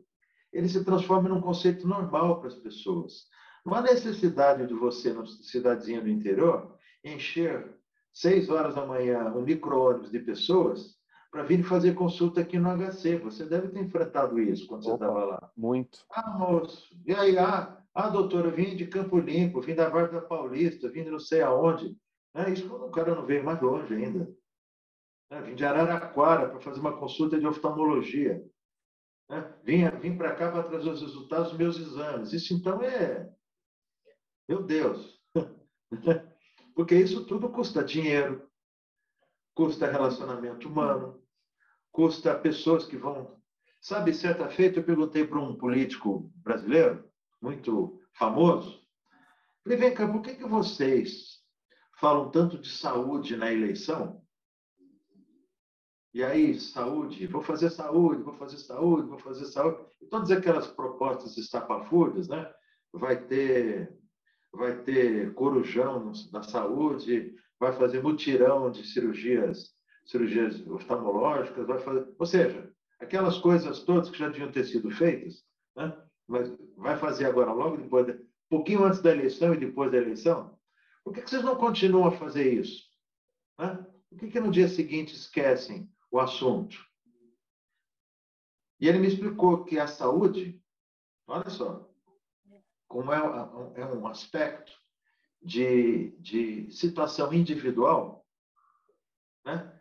[0.53, 3.29] ele se transforme num conceito normal para as pessoas.
[3.64, 7.76] Não há necessidade de você, na cidadezinha do interior, encher
[8.12, 10.99] seis horas da manhã um micro-ônibus de pessoas
[11.31, 13.19] para vir fazer consulta aqui no HC.
[13.19, 15.53] Você deve ter enfrentado isso quando Opa, você estava lá.
[15.57, 16.05] Muito.
[16.11, 20.88] Ah, moço, e aí, ah, ah, doutora, vim de Campo Limpo, vim da Varda Paulista,
[20.88, 21.97] vim de não sei aonde.
[22.35, 24.33] É, isso quando o cara não veio mais longe ainda.
[25.31, 28.45] É, vim de Araraquara para fazer uma consulta de oftalmologia.
[29.31, 32.33] É, vim, vim para cá para trazer os resultados dos meus exames.
[32.33, 33.31] Isso então é.
[34.49, 35.21] Meu Deus!
[36.75, 38.49] Porque isso tudo custa dinheiro,
[39.55, 41.19] custa relacionamento humano,
[41.92, 43.38] custa pessoas que vão.
[43.81, 47.05] Sabe, certa feita eu perguntei para um político brasileiro,
[47.40, 48.83] muito famoso,
[49.64, 51.40] falei, vem cá, por que, que vocês
[51.98, 54.22] falam tanto de saúde na eleição?
[56.12, 59.87] E aí, saúde, vou fazer saúde, vou fazer saúde, vou fazer saúde.
[60.00, 62.53] E todas aquelas propostas estapafúrdias, né?
[62.92, 63.96] Vai ter,
[64.53, 69.72] vai ter corujão da saúde, vai fazer mutirão de cirurgias,
[70.04, 75.44] cirurgias oftalmológicas, vai fazer, ou seja, aquelas coisas todas que já deviam ter sido feitas,
[75.76, 75.96] né?
[76.26, 80.58] Mas vai fazer agora logo depois, de, pouquinho antes da eleição e depois da eleição.
[81.02, 82.84] Por que, que vocês não continuam a fazer isso?
[83.58, 83.86] Né?
[84.08, 86.76] Por que, que no dia seguinte esquecem o assunto?
[88.78, 90.62] E ele me explicou que a saúde,
[91.26, 91.88] olha só,
[92.88, 93.18] como é,
[93.76, 94.72] é um aspecto
[95.42, 98.26] de, de situação individual,
[99.44, 99.80] né?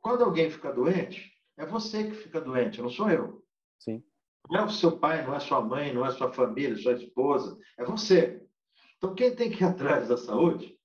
[0.00, 3.42] Quando alguém fica doente, é você que fica doente, não sou eu.
[3.78, 4.02] Sim.
[4.50, 7.58] Não é o seu pai, não é sua mãe, não é sua família, sua esposa,
[7.76, 8.42] é você.
[8.96, 10.76] Então, quem tem que ir atrás da saúde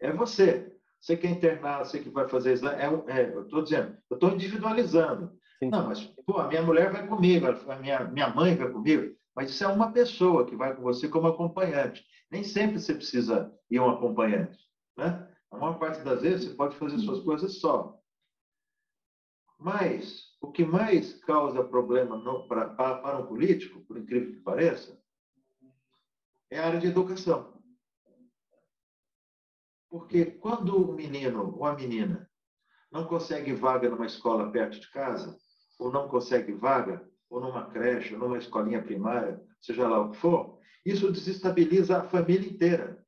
[0.00, 0.72] é você.
[1.00, 2.80] Você que é internado, você que vai fazer exame.
[2.80, 5.32] É, é, eu estou dizendo, eu estou individualizando.
[5.58, 5.70] Sim.
[5.70, 9.14] Não, mas, pô, a minha mulher vai comigo, a minha, minha mãe vai comigo.
[9.34, 12.04] Mas isso é uma pessoa que vai com você como acompanhante.
[12.30, 14.58] Nem sempre você precisa ir um acompanhante.
[14.96, 15.28] Né?
[15.50, 17.98] A maior parte das vezes você pode fazer suas coisas só.
[19.62, 25.00] Mas o que mais causa problema para um político, por incrível que pareça,
[26.50, 27.62] é a área de educação.
[29.88, 32.28] Porque quando o menino ou a menina
[32.90, 35.38] não consegue vaga numa escola perto de casa,
[35.78, 40.16] ou não consegue vaga, ou numa creche, ou numa escolinha primária, seja lá o que
[40.16, 43.06] for, isso desestabiliza a família inteira.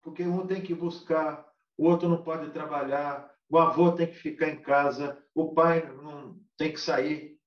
[0.00, 4.48] Porque um tem que buscar, o outro não pode trabalhar, o avô tem que ficar
[4.48, 7.38] em casa, o pai não tem que sair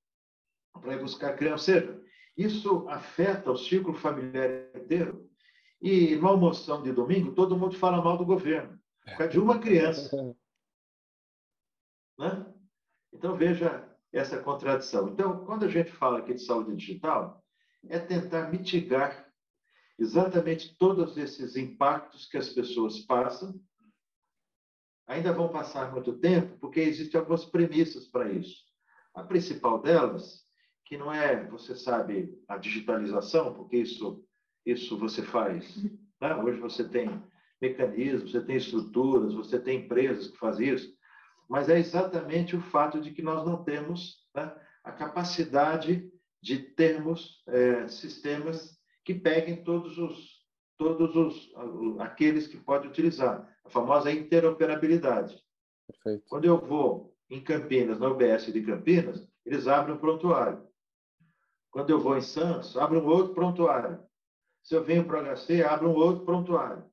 [0.72, 1.74] para ir buscar a criança.
[1.74, 2.02] Ou seja,
[2.38, 5.30] isso afeta o ciclo familiar inteiro.
[5.82, 9.60] E no almoção de domingo, todo mundo fala mal do governo, por causa de uma
[9.60, 10.10] criança.
[12.20, 12.52] Né?
[13.14, 15.10] Então, veja essa contradição.
[15.10, 17.46] Então, quando a gente fala aqui de saúde digital,
[17.88, 19.32] é tentar mitigar
[20.00, 23.62] exatamente todos esses impactos que as pessoas passam
[25.08, 28.58] ainda vão passar muito tempo, porque existem algumas premissas para isso.
[29.16, 30.44] A principal delas,
[30.86, 34.24] que não é, você sabe, a digitalização, porque isso,
[34.66, 35.76] isso você faz.
[36.20, 36.34] Né?
[36.34, 37.24] Hoje você tem
[37.62, 40.92] mecanismos, você tem estruturas, você tem empresas que fazem isso,
[41.48, 44.52] mas é exatamente o fato de que nós não temos né,
[44.84, 50.37] a capacidade de termos é, sistemas que peguem todos os
[50.78, 51.52] todos os
[52.00, 55.44] aqueles que pode utilizar a famosa interoperabilidade.
[55.88, 56.26] Perfeito.
[56.30, 60.66] Quando eu vou em Campinas, na UBS de Campinas, eles abrem um prontuário.
[61.72, 64.00] Quando eu vou em Santos, abrem um outro prontuário.
[64.64, 66.84] Se eu venho para o HC, abre um outro prontuário.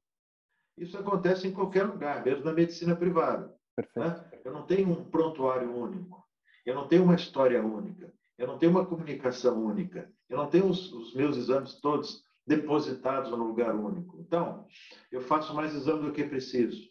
[0.76, 3.54] Isso acontece em qualquer lugar, mesmo na medicina privada.
[3.96, 4.30] Né?
[4.44, 6.24] Eu não tenho um prontuário único.
[6.66, 8.12] Eu não tenho uma história única.
[8.36, 10.10] Eu não tenho uma comunicação única.
[10.28, 14.20] Eu não tenho os, os meus exames todos depositados no lugar único.
[14.20, 14.66] Então,
[15.10, 16.88] eu faço mais exame do que preciso.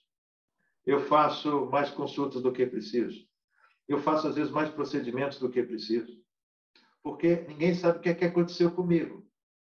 [0.86, 3.26] Eu faço mais consultas do que preciso.
[3.88, 6.22] Eu faço, às vezes, mais procedimentos do que preciso.
[7.02, 9.26] Porque ninguém sabe o que, é que aconteceu comigo.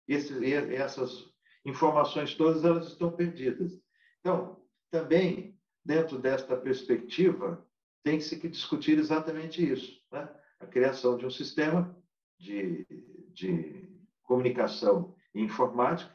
[0.08, 1.26] Esse, essas
[1.66, 3.80] informações todas elas estão perdidas.
[4.20, 7.68] Então, também, dentro desta perspectiva,
[8.04, 10.00] tem que discutir exatamente isso.
[10.12, 10.30] Né?
[10.60, 11.96] A criação de um sistema
[12.40, 12.86] de,
[13.34, 13.90] de
[14.24, 16.14] comunicação informática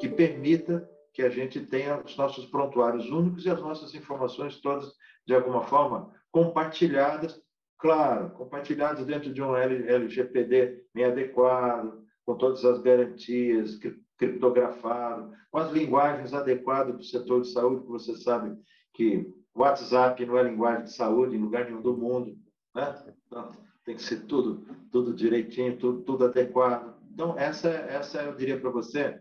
[0.00, 4.92] que permita que a gente tenha os nossos prontuários únicos e as nossas informações todas,
[5.26, 7.40] de alguma forma, compartilhadas,
[7.78, 13.78] claro, compartilhadas dentro de um LGPD bem adequado, com todas as garantias,
[14.16, 18.56] criptografado, com as linguagens adequadas para o setor de saúde, que você sabe
[18.92, 22.36] que WhatsApp não é linguagem de saúde em lugar nenhum do mundo,
[22.74, 23.14] né?
[23.26, 23.50] Então,
[23.84, 26.99] tem que ser tudo, tudo direitinho, tudo, tudo adequado.
[27.10, 29.20] Então, essa, essa eu diria para você.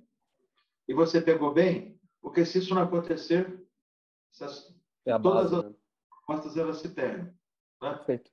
[0.87, 3.61] E você pegou bem, porque se isso não acontecer,
[4.33, 4.73] essas,
[5.05, 5.73] é todas base, as
[6.17, 6.61] respostas né?
[6.61, 7.33] elas se perdem.
[7.81, 7.93] Né?
[7.93, 8.31] Perfeito.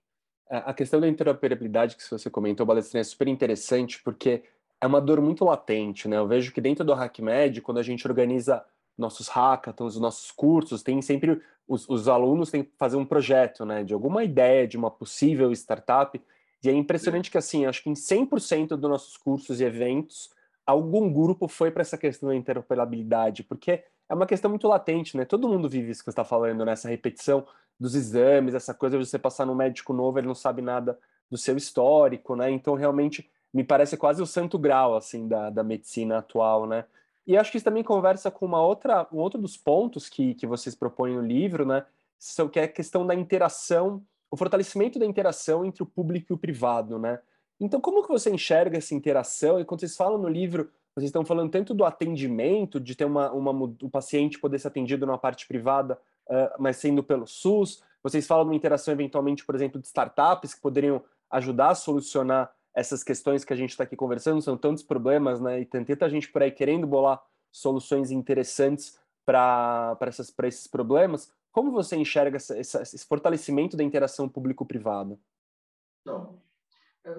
[0.48, 4.44] É, a questão da interoperabilidade que você comentou, Balestrinha, é super interessante, porque
[4.80, 6.16] é uma dor muito latente, né?
[6.16, 8.64] Eu vejo que dentro do HackMed, quando a gente organiza
[8.96, 13.64] nossos hackathons, os nossos cursos, tem sempre os, os, alunos têm que fazer um projeto,
[13.64, 16.20] né, de alguma ideia de uma possível startup.
[16.62, 20.30] E é impressionante que assim, acho que em 100% dos nossos cursos e eventos,
[20.66, 25.24] algum grupo foi para essa questão da interoperabilidade, porque é uma questão muito latente, né?
[25.24, 26.74] Todo mundo vive isso que você está falando, né?
[26.84, 27.46] repetição
[27.78, 30.98] dos exames, essa coisa de você passar no médico novo, ele não sabe nada
[31.30, 32.50] do seu histórico, né?
[32.50, 36.84] Então, realmente, me parece quase o santo grau, assim, da, da medicina atual, né?
[37.26, 40.46] E acho que isso também conversa com uma outra, um outro dos pontos que, que
[40.46, 41.84] vocês propõem no livro, né?
[42.52, 46.38] Que é a questão da interação, o fortalecimento da interação entre o público e o
[46.38, 47.20] privado, né?
[47.58, 49.58] Então, como que você enxerga essa interação?
[49.58, 53.30] E quando vocês falam no livro, vocês estão falando tanto do atendimento, de ter uma,
[53.32, 57.82] uma, o paciente poder ser atendido numa parte privada, uh, mas sendo pelo SUS.
[58.02, 62.54] Vocês falam de uma interação, eventualmente, por exemplo, de startups que poderiam ajudar a solucionar
[62.74, 65.60] essas questões que a gente está aqui conversando, são tantos problemas, né?
[65.60, 69.98] E tem tanta gente por aí querendo bolar soluções interessantes para
[70.44, 71.32] esses problemas.
[71.56, 75.18] Como você enxerga essa, essa, esse fortalecimento da interação público-privada?
[76.02, 76.38] Então,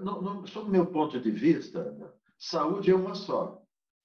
[0.03, 3.59] no, no, sob o meu ponto de vista, saúde é uma só.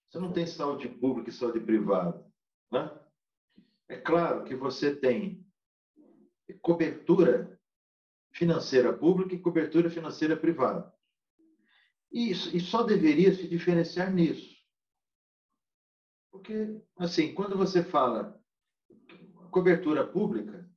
[0.09, 2.27] Você não tem saúde pública e saúde privada.
[2.71, 2.99] Né?
[3.91, 5.47] É claro que você tem
[6.63, 7.61] cobertura
[8.33, 10.91] financeira pública e cobertura financeira privada.
[12.11, 14.57] E só deveria se diferenciar nisso.
[16.31, 18.42] Porque, assim, quando você fala
[19.53, 20.69] cobertura pública,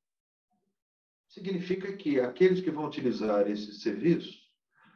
[1.27, 4.39] significa que aqueles que vão utilizar esse serviço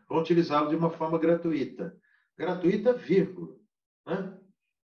[0.08, 2.00] vão utilizá-lo de uma forma gratuita.
[2.38, 3.56] Gratuita, vírgula.
[4.06, 4.40] Né?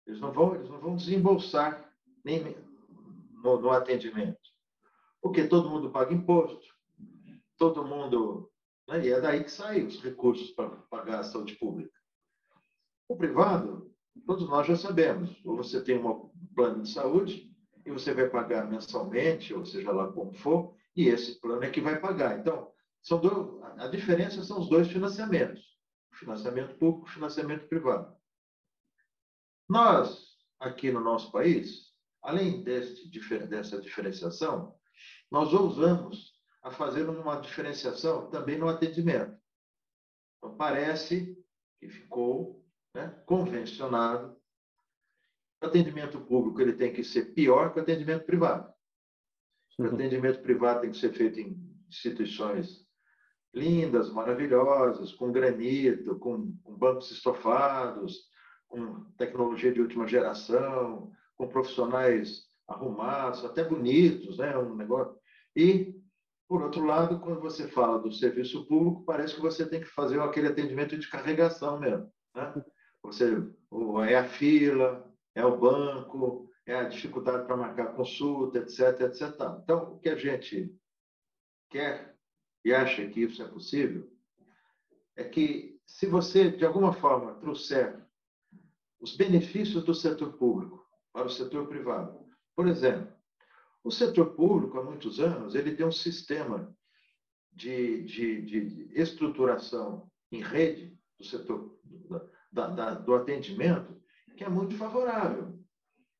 [0.06, 1.90] Eles, não vão, eles não vão desembolsar
[2.26, 2.56] nem
[3.42, 4.38] no, no atendimento.
[5.22, 6.68] Porque todo mundo paga imposto,
[7.58, 8.52] todo mundo
[8.90, 9.06] né?
[9.06, 11.94] E é daí que saem os recursos para pagar a saúde pública.
[13.08, 13.94] O privado,
[14.26, 17.49] todos nós já sabemos, ou você tem um plano de saúde
[17.90, 21.82] e você vai pagar mensalmente, ou seja lá como for, e esse plano é que
[21.82, 22.40] vai pagar.
[22.40, 22.72] Então,
[23.02, 25.78] são dois, a diferença são os dois financiamentos,
[26.12, 28.16] o financiamento público e financiamento privado.
[29.68, 33.10] Nós, aqui no nosso país, além desse,
[33.48, 34.76] dessa diferenciação,
[35.32, 39.36] nós ousamos a fazer uma diferenciação também no atendimento.
[40.38, 41.36] Então, parece
[41.80, 44.39] que ficou né, convencionado.
[45.62, 48.72] O atendimento público ele tem que ser pior que o atendimento privado.
[49.78, 49.94] O uhum.
[49.94, 52.88] atendimento privado tem que ser feito em instituições
[53.54, 58.30] lindas, maravilhosas, com granito, com, com bancos estofados,
[58.68, 64.56] com tecnologia de última geração, com profissionais arrumados, até bonitos, né?
[64.58, 65.18] Um negócio.
[65.56, 66.00] E
[66.48, 70.20] por outro lado, quando você fala do serviço público, parece que você tem que fazer
[70.20, 72.12] aquele atendimento de carregação mesmo.
[72.36, 72.64] Né?
[73.04, 73.38] Você,
[74.10, 75.09] é a fila,
[75.40, 79.24] é o banco, é a dificuldade para marcar consulta, etc, etc.
[79.64, 80.76] Então, o que a gente
[81.70, 82.18] quer
[82.64, 84.12] e acha que isso é possível
[85.16, 88.06] é que, se você, de alguma forma, trouxer
[89.00, 93.12] os benefícios do setor público para o setor privado, por exemplo,
[93.82, 96.76] o setor público, há muitos anos, ele tem um sistema
[97.54, 101.80] de, de, de estruturação em rede do setor
[102.52, 103.99] da, da, do atendimento
[104.40, 105.54] que é muito favorável.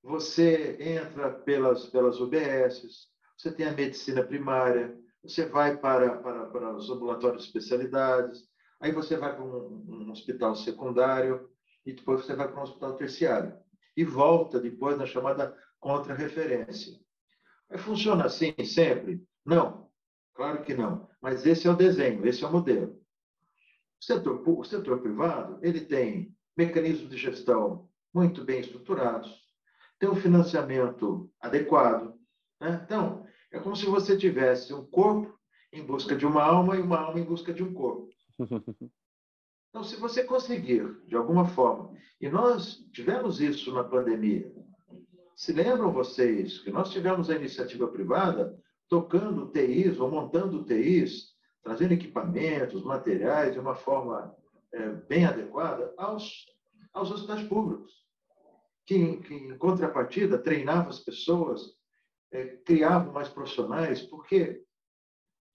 [0.04, 6.76] Você entra pelas, pelas UBSs, você tem a medicina primária, você vai para, para, para
[6.76, 8.44] os ambulatórios de especialidades,
[8.82, 11.50] aí você vai para um, um hospital secundário
[11.86, 13.58] e depois você vai para um hospital terciário.
[13.96, 17.00] E volta depois na chamada contra-referência.
[17.78, 19.24] Funciona assim sempre?
[19.46, 19.90] Não,
[20.34, 21.08] claro que não.
[21.22, 23.02] Mas esse é o desenho, esse é o modelo.
[24.02, 29.44] O setor, o setor privado ele tem mecanismos de gestão muito bem estruturados,
[30.00, 32.14] tem um financiamento adequado.
[32.60, 32.82] Né?
[32.86, 35.38] Então, é como se você tivesse um corpo
[35.72, 38.10] em busca de uma alma e uma alma em busca de um corpo.
[39.70, 44.52] Então, se você conseguir, de alguma forma, e nós tivemos isso na pandemia,
[45.36, 51.94] se lembram vocês que nós tivemos a iniciativa privada tocando TIs ou montando TIs, trazendo
[51.94, 54.36] equipamentos, materiais de uma forma
[54.74, 56.48] é, bem adequada aos,
[56.94, 57.92] aos hospitais públicos.
[58.86, 61.62] que, que em contrapartida, treinava as pessoas,
[62.32, 64.64] é, criava mais profissionais, porque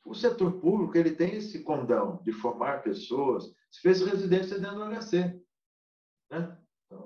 [0.05, 3.45] o setor público ele tem esse condão de formar pessoas.
[3.71, 5.41] Você fez residência dentro do HC.
[6.31, 6.59] Né?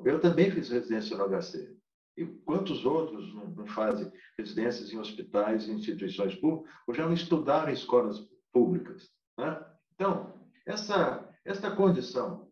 [0.04, 1.76] Eu também fiz residência no HC.
[2.16, 7.70] E quantos outros não fazem residências em hospitais e instituições públicas, ou já não estudaram
[7.70, 8.18] em escolas
[8.52, 9.08] públicas?
[9.38, 9.64] Né?
[9.94, 12.47] Então, essa, essa condição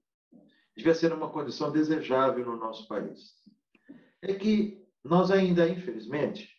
[0.77, 3.35] devia ser uma condição desejável no nosso país.
[4.21, 6.55] É que nós ainda, infelizmente,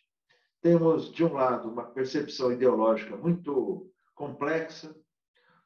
[0.60, 4.94] temos, de um lado, uma percepção ideológica muito complexa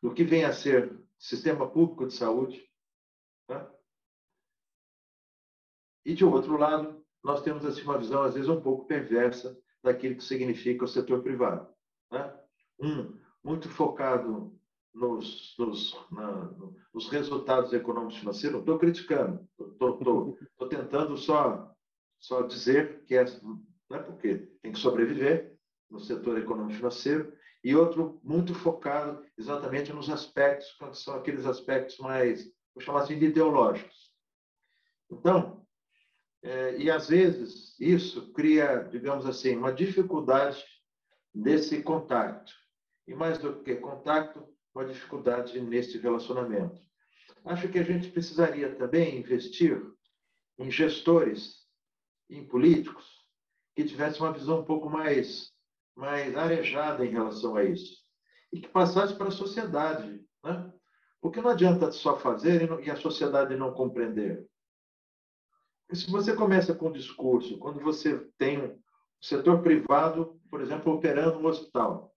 [0.03, 2.63] do que vem a ser sistema público de saúde,
[3.49, 3.67] né?
[6.05, 10.17] e, de outro lado, nós temos assim, uma visão, às vezes, um pouco perversa daquilo
[10.17, 11.73] que significa o setor privado.
[12.11, 12.41] Né?
[12.81, 14.61] Um, muito focado
[14.95, 16.51] nos, nos, na,
[16.93, 21.75] nos resultados econômicos financeiros, não estou criticando, estou tentando só,
[22.19, 23.25] só dizer que é,
[23.91, 25.57] né, porque tem que sobreviver
[25.91, 27.33] no setor econômico financeiro,
[27.65, 33.19] e outro muito focado exatamente nos aspectos, que são aqueles aspectos mais, vou chamar assim,
[33.19, 34.11] de ideológicos.
[35.11, 35.65] Então,
[36.43, 40.65] é, e às vezes isso cria, digamos assim, uma dificuldade
[41.33, 42.53] desse contato.
[43.07, 46.81] E mais do que contato, uma dificuldade nesse relacionamento.
[47.45, 49.83] Acho que a gente precisaria também investir
[50.59, 51.67] em gestores,
[52.31, 53.27] em políticos,
[53.75, 55.53] que tivessem uma visão um pouco mais,
[55.97, 58.03] mais arejada em relação a isso.
[58.53, 60.25] E que passasse para a sociedade.
[60.45, 60.73] Né?
[61.21, 64.47] Porque não adianta só fazer e a sociedade não compreender
[65.95, 68.79] se você começa com um discurso, quando você tem um
[69.21, 72.12] setor privado, por exemplo, operando um hospital,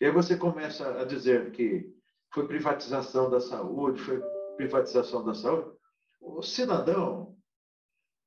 [0.00, 1.94] e aí você começa a dizer que
[2.32, 4.20] foi privatização da saúde, foi
[4.56, 5.76] privatização da saúde,
[6.20, 7.36] o cidadão,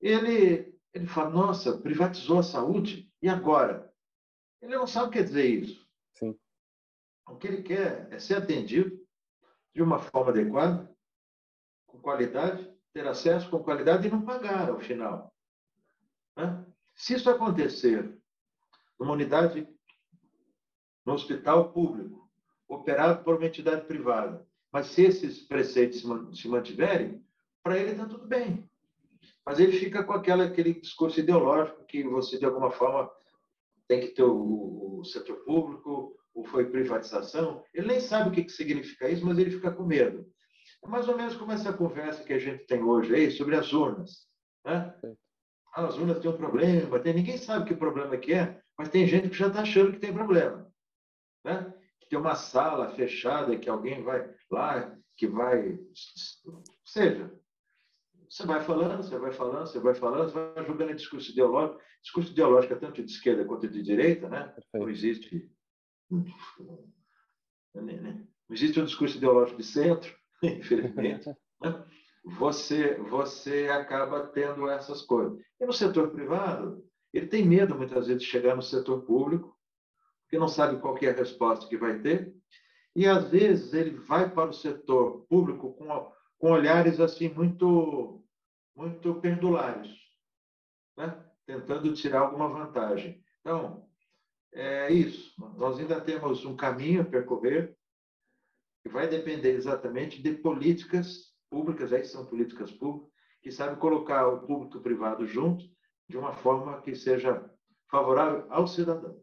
[0.02, 3.92] ele, ele fala, nossa, privatizou a saúde, e agora?
[4.62, 5.88] Ele não sabe o que dizer isso.
[6.14, 6.38] Sim.
[7.28, 9.00] O que ele quer é ser atendido
[9.74, 10.94] de uma forma adequada,
[11.88, 15.34] com qualidade, ter acesso com qualidade e não pagar ao final.
[16.36, 16.66] Né?
[16.96, 18.20] Se isso acontecer
[19.00, 19.68] numa unidade,
[21.06, 22.30] no hospital público,
[22.68, 27.24] operado por uma entidade privada, mas se esses preceitos se mantiverem,
[27.62, 28.68] para ele está tudo bem.
[29.46, 33.10] Mas ele fica com aquela, aquele discurso ideológico que você, de alguma forma,
[33.88, 37.64] tem que ter o, o setor público, ou foi privatização.
[37.74, 40.26] Ele nem sabe o que, que significa isso, mas ele fica com medo.
[40.84, 43.72] É mais ou menos como essa conversa que a gente tem hoje aí sobre as
[43.72, 44.28] urnas.
[44.66, 44.94] Né?
[45.76, 49.08] Ah, as urnas têm um problema, tem, ninguém sabe que problema que é, mas tem
[49.08, 50.72] gente que já está achando que tem problema.
[51.44, 51.74] Né?
[52.00, 55.80] Que tem uma sala fechada que alguém vai lá, que vai.
[56.46, 57.34] Ou seja,
[58.30, 61.80] você vai falando, você vai falando, você vai falando, você vai jogando em discurso ideológico.
[62.02, 64.54] Discurso ideológico é tanto de esquerda quanto de direita, né?
[64.74, 65.50] Não existe.
[66.10, 66.26] Não
[68.50, 70.14] existe um discurso ideológico de centro.
[70.44, 71.30] infelizmente,
[71.62, 71.86] né?
[72.24, 75.40] você, você acaba tendo essas coisas.
[75.60, 76.84] E no setor privado,
[77.14, 79.58] ele tem medo, muitas vezes, de chegar no setor público,
[80.34, 82.34] porque não sabe qual é a resposta que vai ter,
[82.96, 88.26] e às vezes ele vai para o setor público com, com olhares assim muito,
[88.76, 89.96] muito perdulários,
[90.98, 91.24] né?
[91.46, 93.24] tentando tirar alguma vantagem.
[93.42, 93.88] Então,
[94.52, 95.36] é isso.
[95.56, 97.78] Nós ainda temos um caminho a percorrer,
[98.82, 104.48] que vai depender exatamente de políticas públicas, aí são políticas públicas, que sabem colocar o
[104.48, 105.64] público e o privado junto
[106.10, 107.48] de uma forma que seja
[107.88, 109.22] favorável ao cidadão.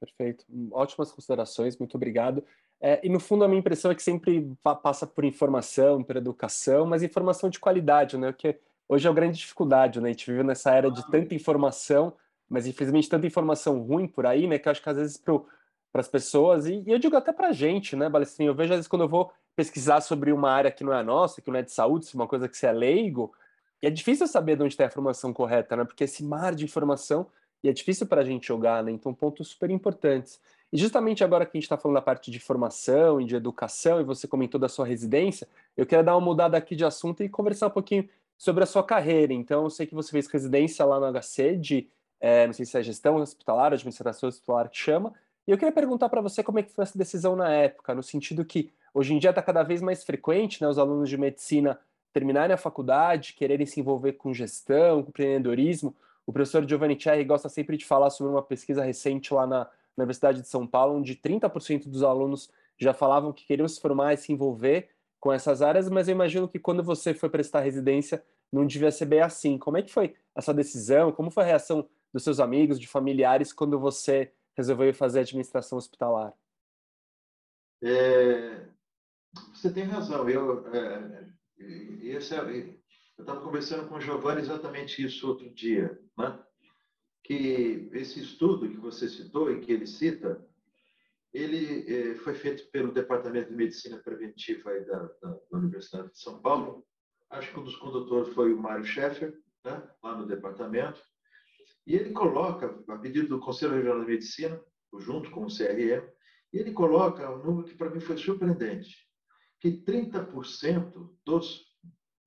[0.00, 0.46] Perfeito.
[0.72, 2.42] Ótimas considerações, muito obrigado.
[2.80, 4.50] É, e no fundo a minha impressão é que sempre
[4.82, 8.32] passa por informação, por educação, mas informação de qualidade, né?
[8.32, 10.08] Que hoje é a grande dificuldade, né?
[10.08, 12.14] A gente vive nessa era de tanta informação,
[12.48, 14.58] mas infelizmente tanta informação ruim por aí, né?
[14.58, 17.48] Que eu acho que às vezes para as pessoas, e, e, eu digo até para
[17.48, 18.50] a gente, né, Balestrinho?
[18.50, 21.42] Eu vejo às vezes quando eu vou pesquisar sobre uma área que não é nossa,
[21.42, 23.34] que não é de saúde, se é uma coisa que você é leigo,
[23.82, 25.84] e é difícil saber de onde está a informação correta, né?
[25.84, 27.26] Porque esse mar de informação,
[27.62, 28.90] e é difícil para a gente jogar, né?
[28.90, 30.40] Então, pontos super importantes.
[30.72, 34.00] E justamente agora que a gente está falando da parte de formação e de educação,
[34.00, 37.28] e você comentou da sua residência, eu quero dar uma mudada aqui de assunto e
[37.28, 38.08] conversar um pouquinho
[38.38, 39.32] sobre a sua carreira.
[39.32, 41.88] Então, eu sei que você fez residência lá no HC de,
[42.20, 45.12] é, não sei se é gestão hospitalar, administração hospitalar que chama,
[45.46, 48.02] e eu queria perguntar para você como é que foi essa decisão na época, no
[48.02, 51.78] sentido que hoje em dia está cada vez mais frequente né, os alunos de medicina
[52.12, 55.94] terminarem a faculdade, quererem se envolver com gestão, com empreendedorismo.
[56.26, 60.40] O professor Giovanni Cherry gosta sempre de falar sobre uma pesquisa recente lá na, Universidade
[60.40, 64.32] de São Paulo, onde 30% dos alunos já falavam que queriam se formar e se
[64.32, 68.90] envolver com essas áreas, mas eu imagino que quando você foi prestar residência, não devia
[68.90, 69.58] ser bem assim.
[69.58, 71.12] Como é que foi essa decisão?
[71.12, 76.32] Como foi a reação dos seus amigos, de familiares, quando você resolveu fazer administração hospitalar?
[77.82, 78.66] É,
[79.52, 80.28] você tem razão.
[80.28, 81.26] Eu, é,
[82.02, 82.80] esse é, eu
[83.18, 86.44] estava conversando com o Giovanni exatamente isso outro dia, né?
[87.22, 90.44] que esse estudo que você citou e que ele cita,
[91.32, 96.40] ele é, foi feito pelo Departamento de Medicina Preventiva da, da, da, Universidade de São
[96.40, 96.84] Paulo.
[97.30, 99.88] Acho que um dos condutores foi o Mário Schaeffer, né?
[100.02, 101.00] lá no departamento.
[101.86, 104.60] E ele coloca, a pedido do Conselho Regional de Medicina,
[104.98, 106.04] junto com o CRM,
[106.52, 109.06] ele coloca um número que para mim foi surpreendente,
[109.60, 111.64] que 30% dos,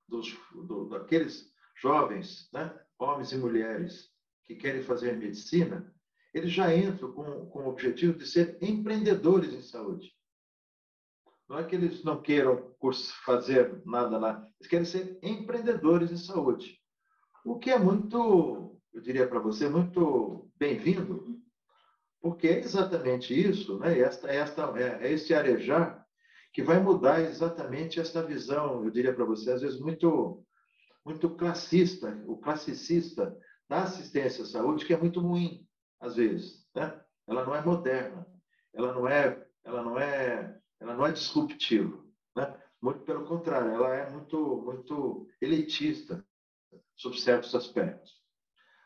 [0.08, 2.74] dos do, daqueles jovens, né,
[3.04, 4.10] homens e mulheres,
[4.46, 5.94] que querem fazer medicina,
[6.34, 10.12] eles já entram com, com o objetivo de ser empreendedores em saúde.
[11.48, 12.74] Não é que eles não queiram
[13.26, 16.80] fazer nada lá, eles querem ser empreendedores em saúde.
[17.46, 21.42] O que é muito, eu diria para você, muito bem-vindo,
[22.22, 24.00] porque é exatamente isso, né?
[24.00, 26.04] esta, esta, é, é este arejar
[26.54, 30.46] que vai mudar exatamente esta visão, eu diria para você, às vezes muito,
[31.06, 33.38] muito classista, o classicista
[33.70, 35.68] da assistência à saúde, que é muito ruim,
[36.00, 36.66] às vezes.
[36.76, 37.02] Né?
[37.28, 38.26] Ela não é moderna,
[38.74, 42.04] ela não é, ela não é, ela não é disruptiva.
[42.36, 42.62] Né?
[42.82, 46.26] Muito pelo contrário, ela é muito, muito elitista
[46.96, 48.22] sobre certos aspectos.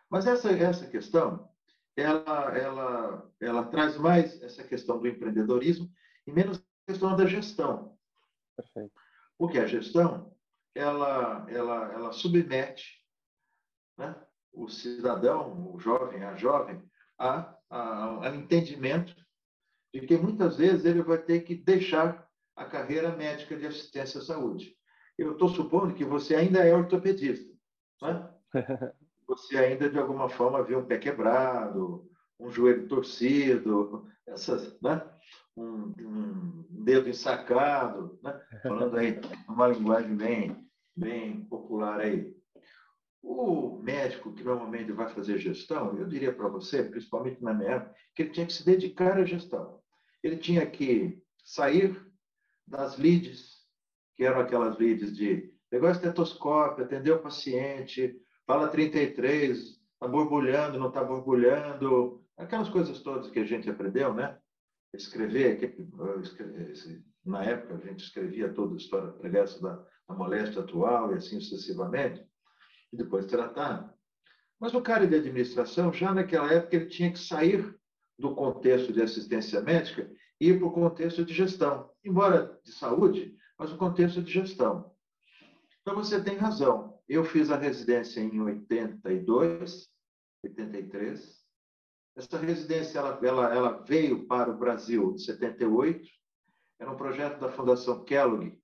[0.09, 1.49] Mas essa, essa questão,
[1.95, 5.89] ela, ela, ela traz mais essa questão do empreendedorismo
[6.25, 7.97] e menos a questão da gestão.
[8.55, 8.93] Perfeito.
[9.37, 10.35] Porque a gestão,
[10.77, 13.03] ela, ela, ela submete
[13.97, 14.15] né,
[14.53, 16.81] o cidadão, o jovem, a jovem,
[17.17, 19.15] a, a, ao entendimento
[19.93, 24.23] de que muitas vezes ele vai ter que deixar a carreira médica de assistência à
[24.23, 24.75] saúde.
[25.17, 27.51] Eu estou supondo que você ainda é ortopedista,
[28.01, 28.29] né?
[29.27, 32.09] você ainda de alguma forma viu um pé quebrado,
[32.39, 35.01] um joelho torcido, essas, né?
[35.57, 38.39] um, um dedo ensacado, né?
[38.61, 39.19] falando aí
[39.49, 40.66] uma linguagem bem,
[40.97, 42.35] bem popular aí.
[43.21, 47.95] O médico que normalmente vai fazer gestão, eu diria para você, principalmente na minha época,
[48.15, 49.79] que ele tinha que se dedicar à gestão.
[50.23, 51.95] Ele tinha que sair
[52.65, 53.65] das leads,
[54.15, 60.79] que eram aquelas leads de pegar o estetoscópio, atender o paciente, fala 33, está borbulhando,
[60.79, 64.37] não está borbulhando, aquelas coisas todas que a gente aprendeu, né?
[64.93, 65.59] Escrever,
[67.25, 71.39] na época a gente escrevia toda a história pregressa da, da moléstia atual e assim
[71.39, 72.25] sucessivamente,
[72.91, 73.93] e depois tratar.
[74.59, 77.77] Mas o cara de administração, já naquela época, ele tinha que sair
[78.17, 83.37] do contexto de assistência médica e ir para o contexto de gestão, embora de saúde,
[83.57, 84.91] mas o contexto de gestão.
[85.81, 86.99] Então você tem razão.
[87.07, 89.87] Eu fiz a residência em 82,
[90.43, 91.37] 83.
[92.15, 96.07] Essa residência ela, ela, ela veio para o Brasil em 78.
[96.79, 98.59] Era um projeto da Fundação Kellogg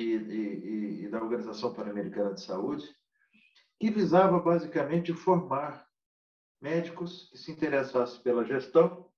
[0.00, 2.86] e, e, e da Organização Pan-Americana de Saúde,
[3.78, 5.86] que visava basicamente formar
[6.60, 9.10] médicos que se interessassem pela gestão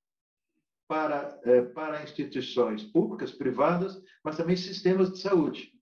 [0.88, 5.72] para, eh, para instituições públicas, privadas, mas também sistemas de saúde.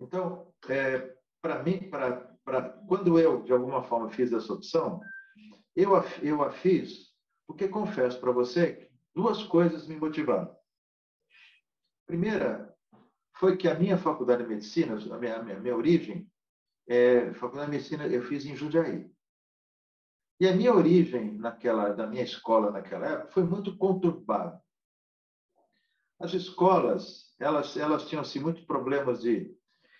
[0.00, 5.00] Então, é, para mim, pra, pra, quando eu, de alguma forma, fiz essa opção,
[5.74, 7.14] eu a, eu a fiz
[7.46, 10.56] porque, confesso para você, que duas coisas me motivaram.
[12.06, 12.73] Primeira
[13.34, 16.30] foi que a minha faculdade de medicina, a minha, a minha, a minha origem,
[16.86, 19.10] é, faculdade de medicina eu fiz em Jundiaí.
[20.40, 24.60] E a minha origem naquela, da minha escola naquela época foi muito conturbada.
[26.20, 29.54] As escolas, elas, elas tinham assim, muitos problemas de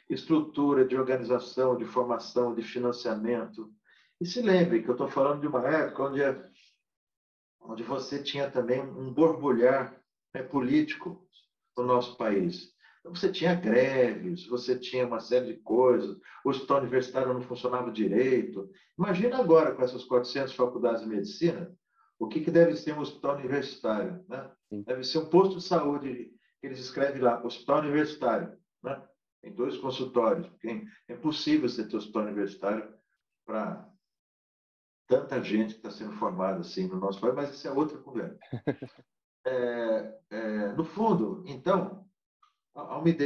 [0.08, 3.72] estrutura, de organização, de formação, de financiamento.
[4.20, 6.20] E se lembre que eu estou falando de uma época onde,
[7.60, 10.00] onde você tinha também um borbulhar
[10.32, 11.26] né, político
[11.76, 12.73] no nosso país.
[13.04, 17.92] Então, você tinha greves, você tinha uma série de coisas, o hospital universitário não funcionava
[17.92, 18.70] direito.
[18.98, 21.70] Imagina agora, com essas 400 faculdades de medicina,
[22.18, 24.24] o que, que deve ser um hospital universitário.
[24.26, 24.50] Né?
[24.86, 28.58] Deve ser um posto de saúde, que eles escrevem lá, hospital universitário.
[28.82, 29.06] Né?
[29.42, 32.90] Tem dois consultórios, porque é impossível você ter hospital universitário
[33.44, 33.86] para
[35.06, 38.38] tanta gente que está sendo formada assim no nosso país, mas isso é outra conversa.
[39.46, 42.03] É, é, no fundo, então,
[42.74, 43.16] ao, me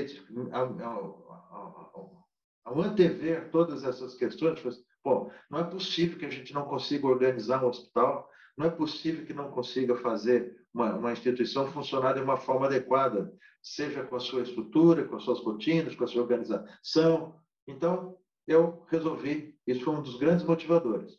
[0.53, 2.27] ao, ao,
[2.65, 7.07] ao, antever todas essas questões, assim, pô, não é possível que a gente não consiga
[7.07, 12.21] organizar um hospital, não é possível que não consiga fazer uma, uma instituição funcionar de
[12.21, 13.33] uma forma adequada,
[13.63, 17.35] seja com a sua estrutura, com as suas rotinas, com a sua organização,
[17.67, 21.19] Então, eu resolvi, isso foi um dos grandes motivadores.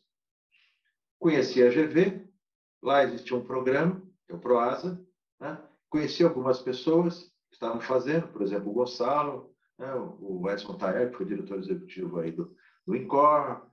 [1.19, 2.27] Conheci a GV,
[2.81, 4.99] lá existia um programa, é o PROASA,
[5.39, 5.61] né?
[5.89, 9.93] conheci algumas pessoas estavam fazendo, por exemplo, o Gonçalo, né?
[10.19, 13.67] o Edson Taer, que foi diretor executivo aí do, do INCOR,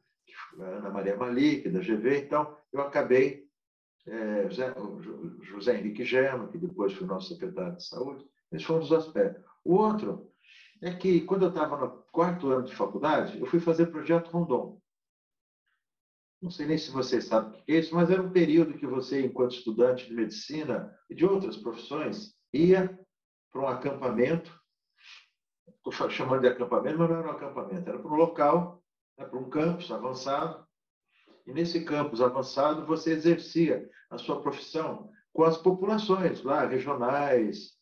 [0.58, 3.46] a Ana Maria Malik, da GV, então eu acabei,
[4.06, 4.74] é, José,
[5.42, 9.44] José Henrique Gema, que depois foi nosso secretário de saúde, esse foi um dos aspectos.
[9.64, 10.30] O outro
[10.82, 14.80] é que, quando eu estava no quarto ano de faculdade, eu fui fazer projeto Rondon.
[16.40, 18.86] Não sei nem se vocês sabem o que é isso, mas era um período que
[18.86, 22.98] você, enquanto estudante de medicina e de outras profissões, ia
[23.56, 24.60] para um acampamento.
[25.86, 28.82] Estou chamando de acampamento, mas não era um acampamento, era para um local,
[29.16, 30.66] né, para um campus avançado.
[31.46, 37.76] E nesse campus avançado, você exercia a sua profissão com as populações lá, regionais,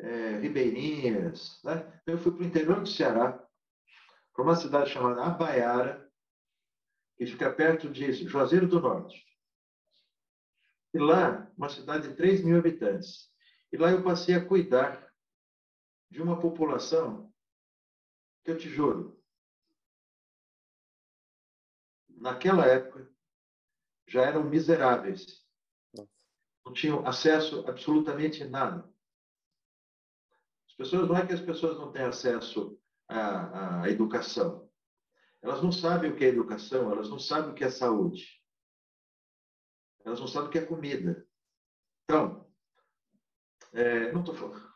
[0.00, 1.60] é, ribeirinhas.
[1.62, 2.02] Né?
[2.06, 3.40] Eu fui para o interior do Ceará,
[4.34, 6.10] para uma cidade chamada Abaiara,
[7.16, 9.24] que fica perto de Juazeiro do Norte.
[10.94, 13.30] E lá, uma cidade de 3 mil habitantes.
[13.72, 15.11] E lá eu passei a cuidar
[16.12, 17.32] de uma população
[18.44, 19.18] que eu te juro,
[22.10, 23.10] naquela época
[24.06, 25.42] já eram miseráveis.
[26.66, 28.86] Não tinham acesso absolutamente nada.
[30.68, 34.70] As pessoas não é que as pessoas não têm acesso à, à educação.
[35.40, 38.38] Elas não sabem o que é educação, elas não sabem o que é saúde.
[40.04, 41.26] Elas não sabem o que é comida.
[42.04, 42.46] Então,
[43.72, 44.71] é, não estou falando.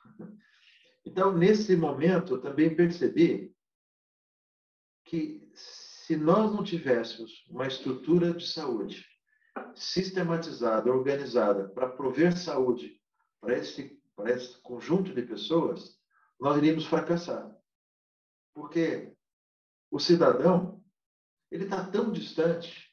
[1.07, 3.54] Então, nesse momento, eu também percebi
[5.04, 9.07] que se nós não tivéssemos uma estrutura de saúde
[9.74, 13.00] sistematizada, organizada, para prover saúde
[13.40, 16.00] para esse para esse conjunto de pessoas,
[16.40, 17.54] nós iríamos fracassar.
[18.54, 19.14] Porque
[19.90, 20.82] o cidadão,
[21.50, 22.90] ele está tão distante.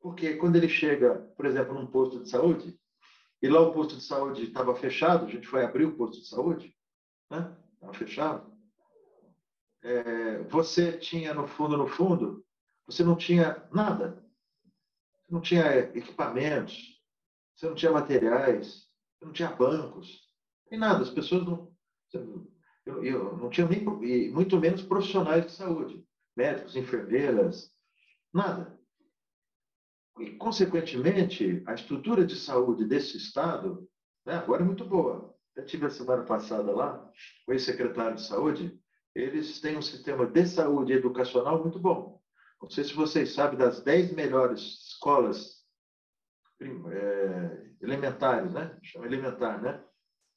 [0.00, 2.79] Porque quando ele chega, por exemplo, num posto de saúde,
[3.42, 6.28] e lá o posto de saúde estava fechado, a gente foi abrir o posto de
[6.28, 6.74] saúde,
[7.30, 7.56] né?
[7.74, 8.52] Estava fechado.
[9.82, 12.44] É, você tinha no fundo, no fundo,
[12.86, 14.22] você não tinha nada.
[15.24, 17.00] Você não tinha equipamentos,
[17.54, 18.86] você não tinha materiais,
[19.22, 20.28] não tinha bancos,
[20.70, 21.02] nem nada.
[21.02, 21.72] As pessoas não.
[22.84, 23.84] Eu, eu não tinha nem,
[24.32, 26.04] muito menos profissionais de saúde,
[26.36, 27.72] médicos, enfermeiras,
[28.32, 28.79] nada.
[30.18, 33.88] E, consequentemente, a estrutura de saúde desse Estado,
[34.26, 35.34] né, agora é muito boa.
[35.56, 36.98] Eu tive a semana passada lá,
[37.44, 38.78] com o ex-secretário de saúde,
[39.14, 42.20] eles têm um sistema de saúde educacional muito bom.
[42.60, 45.64] Não sei se vocês sabem das 10 melhores escolas
[46.60, 48.78] é, elementares, né?
[48.82, 49.82] Chama elementar, né?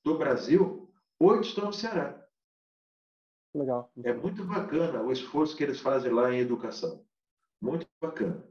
[0.03, 2.21] Do Brasil, oito estão no Ceará.
[3.53, 3.91] Legal.
[4.03, 7.05] É muito bacana o esforço que eles fazem lá em educação.
[7.61, 8.43] Muito bacana.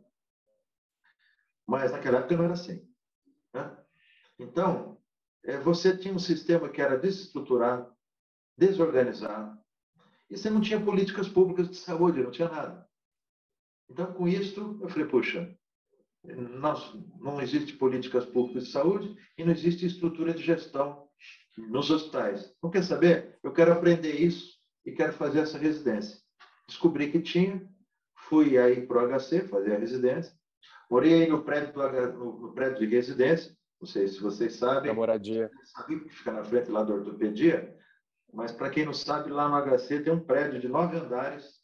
[1.67, 2.87] Mas naquela época não era assim.
[3.55, 3.77] Né?
[4.39, 4.99] Então,
[5.45, 7.93] é, você tinha um sistema que era desestruturado,
[8.57, 9.59] desorganizado,
[10.31, 12.89] e você não tinha políticas públicas de saúde, não tinha nada.
[13.89, 15.55] Então, com isso, eu falei, puxa,
[17.21, 21.09] não existe políticas públicas de saúde e não existe estrutura de gestão
[21.59, 22.55] nos hospitais.
[22.63, 23.39] Não quer saber?
[23.43, 26.19] Eu quero aprender isso e quero fazer essa residência.
[26.67, 27.69] Descobri que tinha,
[28.29, 30.35] fui aí para o HC fazer a residência,
[30.93, 31.73] morei aí no prédio,
[32.13, 34.91] no, no prédio de residência, não sei se vocês sabem.
[34.91, 35.51] A moradia.
[35.65, 37.75] Sabe que fica na frente lá da ortopedia,
[38.31, 41.63] mas para quem não sabe, lá no HC tem um prédio de nove andares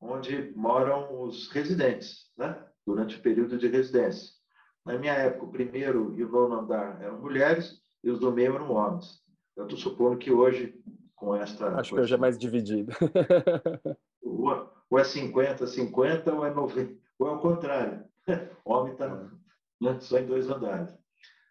[0.00, 2.64] onde moram os residentes, né?
[2.86, 4.30] durante o período de residência.
[4.86, 8.54] Na minha época, o primeiro e o nono andar eram mulheres e os do meio
[8.54, 9.20] eram homens.
[9.56, 10.74] Eu estou supondo que hoje,
[11.16, 11.68] com esta.
[11.78, 12.92] Acho que hoje é mais dividido.
[14.22, 18.11] ou é 50, 50, ou é 90, ou é o contrário.
[18.64, 19.08] O homem está
[19.80, 20.94] né, só em dois andares.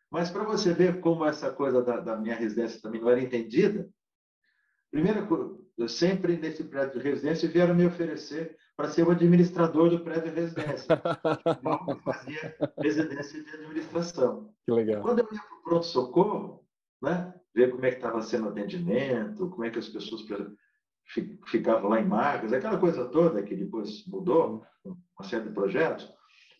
[0.09, 3.89] Mas para você ver como essa coisa da, da, minha residência também não era entendida,
[4.91, 9.89] primeira coisa, eu sempre nesse prédio de residência vieram me oferecer para ser o administrador
[9.89, 10.88] do prédio de residência.
[11.88, 14.53] Eu fazia residência de administração.
[14.65, 15.01] Que legal.
[15.01, 16.65] Quando eu ia para o pronto-socorro,
[17.01, 20.26] né, ver como é que estava sendo o atendimento, como é que as pessoas
[21.47, 26.11] ficavam lá em marcas, aquela coisa toda que depois mudou, uma série de projetos,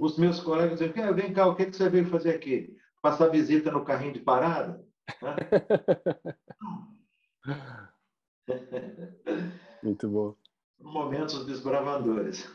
[0.04, 2.76] os meus colegas diziam, vem cá, o que, que você veio fazer aqui?
[3.02, 4.84] Passar visita no carrinho de parada?
[9.84, 10.36] Muito bom
[10.84, 12.50] momentos desbravadores.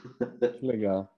[0.60, 1.08] Legal.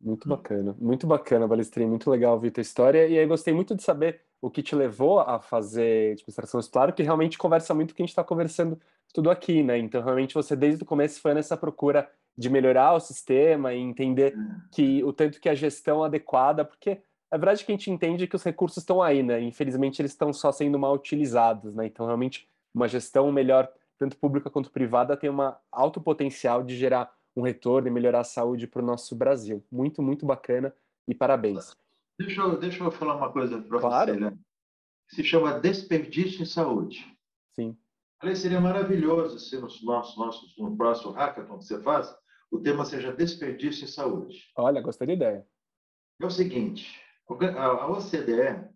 [0.00, 0.76] Muito bacana.
[0.78, 1.86] Muito bacana, Balestrin.
[1.86, 3.06] Muito legal ouvir tua história.
[3.06, 7.02] E aí gostei muito de saber o que te levou a fazer administração hospitalar, que
[7.02, 8.78] realmente conversa muito com o que a gente está conversando
[9.12, 9.78] tudo aqui, né?
[9.78, 14.34] Então, realmente, você desde o começo foi nessa procura de melhorar o sistema e entender
[14.72, 18.36] que o tanto que a gestão adequada, porque é verdade que a gente entende que
[18.36, 19.40] os recursos estão aí, né?
[19.40, 21.86] Infelizmente, eles estão só sendo mal utilizados, né?
[21.86, 27.12] Então, realmente, uma gestão melhor, tanto pública quanto privada, tem um alto potencial de gerar
[27.36, 29.64] um retorno e melhorar a saúde para o nosso Brasil.
[29.70, 30.74] Muito, muito bacana
[31.08, 31.76] e parabéns.
[32.18, 34.12] Deixa eu, deixa eu falar uma coisa para claro.
[34.12, 34.38] você, né?
[35.08, 37.04] Se chama desperdício em saúde.
[37.52, 37.76] Sim.
[38.20, 42.14] Falei, seria maravilhoso se no nosso, nosso, no próximo hackathon que você faz,
[42.50, 44.50] o tema seja desperdício em saúde.
[44.56, 45.48] Olha, gostei da ideia.
[46.20, 47.00] É o seguinte,
[47.58, 48.70] a OCDE,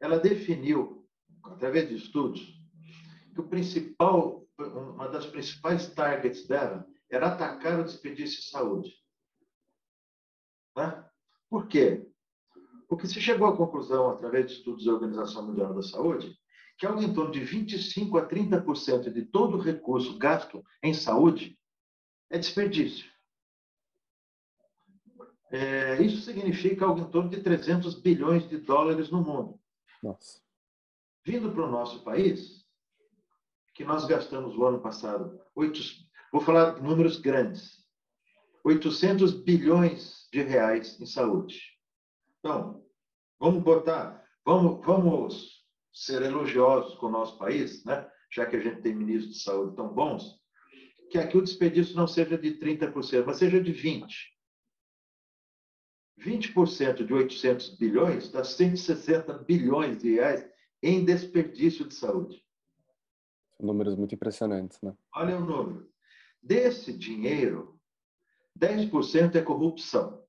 [0.00, 1.08] ela definiu,
[1.44, 2.40] através de estudos,
[3.34, 8.94] que o principal, uma das principais targets dela era atacar o desperdício em saúde.
[10.76, 11.04] Né?
[11.50, 12.06] Por quê?
[12.88, 16.38] Porque se chegou à conclusão, através de estudos da Organização Mundial da Saúde,
[16.78, 21.57] que algo em torno de 25% a 30% de todo o recurso gasto em saúde
[22.30, 23.10] é desperdício.
[25.50, 29.58] É, isso significa algo em torno de 300 bilhões de dólares no mundo.
[30.02, 30.40] Nossa.
[31.24, 32.66] Vindo para o nosso país,
[33.74, 35.80] que nós gastamos o ano passado, 8,
[36.32, 37.86] vou falar números grandes,
[38.64, 41.62] 800 bilhões de reais em saúde.
[42.38, 42.84] Então,
[43.38, 48.08] vamos botar, vamos, vamos ser elogiosos com o nosso país, né?
[48.30, 50.37] já que a gente tem ministros de saúde tão bons,
[51.10, 54.06] que aqui o desperdício não seja de 30%, mas seja de 20%.
[56.18, 60.48] 20% de 800 bilhões dá 160 bilhões de reais
[60.82, 62.44] em desperdício de saúde.
[63.60, 64.96] Números muito impressionantes, né?
[65.14, 65.88] Olha o número.
[66.42, 67.80] Desse dinheiro,
[68.58, 70.24] 10% é corrupção.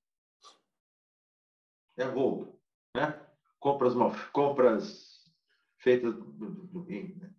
[1.97, 2.59] É roubo,
[2.95, 3.19] né?
[3.59, 5.19] Compras, mal, compras
[5.77, 6.15] feitas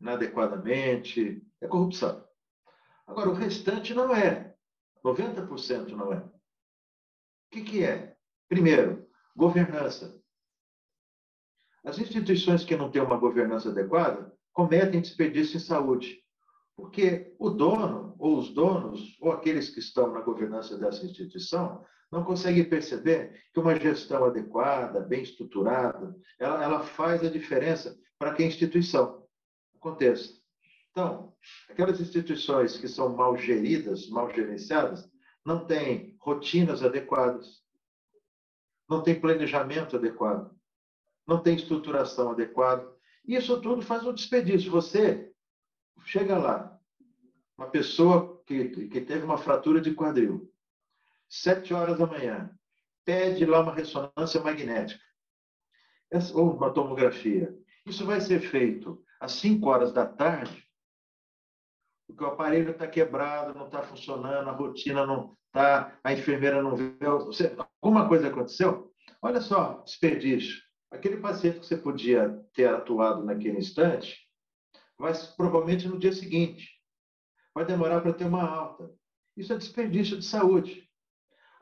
[0.00, 2.29] inadequadamente, é corrupção.
[3.10, 4.54] Agora, o restante não é.
[5.04, 6.18] 90% não é.
[6.18, 6.30] O
[7.50, 8.14] que, que é?
[8.48, 10.16] Primeiro, governança.
[11.84, 16.22] As instituições que não têm uma governança adequada cometem desperdício em saúde,
[16.76, 22.24] porque o dono, ou os donos, ou aqueles que estão na governança dessa instituição, não
[22.24, 28.44] conseguem perceber que uma gestão adequada, bem estruturada, ela, ela faz a diferença para que
[28.44, 29.26] a instituição
[29.74, 30.39] aconteça.
[30.90, 31.34] Então,
[31.68, 35.08] aquelas instituições que são mal geridas, mal gerenciadas,
[35.44, 37.62] não têm rotinas adequadas,
[38.88, 40.54] não têm planejamento adequado,
[41.26, 42.90] não tem estruturação adequada.
[43.24, 44.70] Isso tudo faz um desperdício.
[44.70, 45.32] Você
[46.04, 46.78] chega lá,
[47.56, 50.52] uma pessoa que, que teve uma fratura de quadril,
[51.28, 52.50] sete horas da manhã,
[53.04, 55.02] pede lá uma ressonância magnética
[56.34, 57.56] ou uma tomografia.
[57.86, 60.64] Isso vai ser feito às 5 horas da tarde,
[62.10, 66.76] porque o aparelho está quebrado, não está funcionando, a rotina não está, a enfermeira não
[66.76, 66.94] vê.
[67.00, 68.92] Você, alguma coisa aconteceu?
[69.22, 70.60] Olha só, desperdício.
[70.90, 74.18] Aquele paciente que você podia ter atuado naquele instante,
[74.98, 76.68] vai provavelmente no dia seguinte.
[77.54, 78.90] Vai demorar para ter uma alta.
[79.36, 80.88] Isso é desperdício de saúde.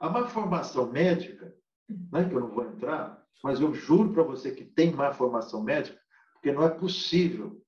[0.00, 1.54] A má formação médica,
[1.88, 5.62] né, que eu não vou entrar, mas eu juro para você que tem má formação
[5.62, 5.98] médica,
[6.32, 7.62] porque não é possível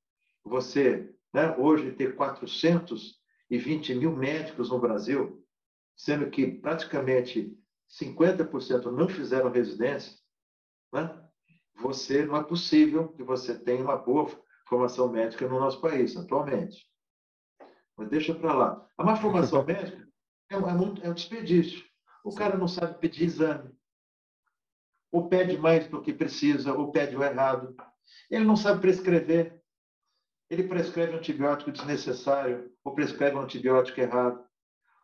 [0.44, 5.44] você, né, hoje, ter 420 mil médicos no Brasil,
[5.96, 7.56] sendo que praticamente
[7.88, 10.16] 50% não fizeram residência,
[10.92, 11.20] né?
[11.80, 14.30] você não é possível que você tenha uma boa
[14.68, 16.86] formação médica no nosso país, atualmente.
[17.96, 18.88] Mas deixa para lá.
[18.96, 20.08] A má formação médica
[20.50, 21.84] é, é, muito, é um desperdício.
[22.24, 23.70] O cara não sabe pedir exame.
[25.10, 27.74] Ou pede mais do que precisa, ou pede o errado.
[28.30, 29.59] Ele não sabe prescrever.
[30.50, 34.44] Ele prescreve um antibiótico desnecessário, ou prescreve um antibiótico errado.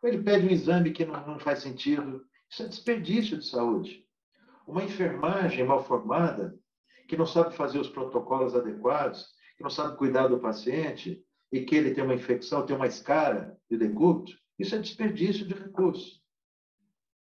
[0.03, 2.25] Ou ele pede um exame que não, não faz sentido.
[2.49, 4.05] Isso é desperdício de saúde.
[4.67, 6.53] Uma enfermagem mal formada,
[7.07, 9.25] que não sabe fazer os protocolos adequados,
[9.55, 13.57] que não sabe cuidar do paciente e que ele tem uma infecção, tem uma escara
[13.69, 16.21] de decúbito, isso é desperdício de recursos.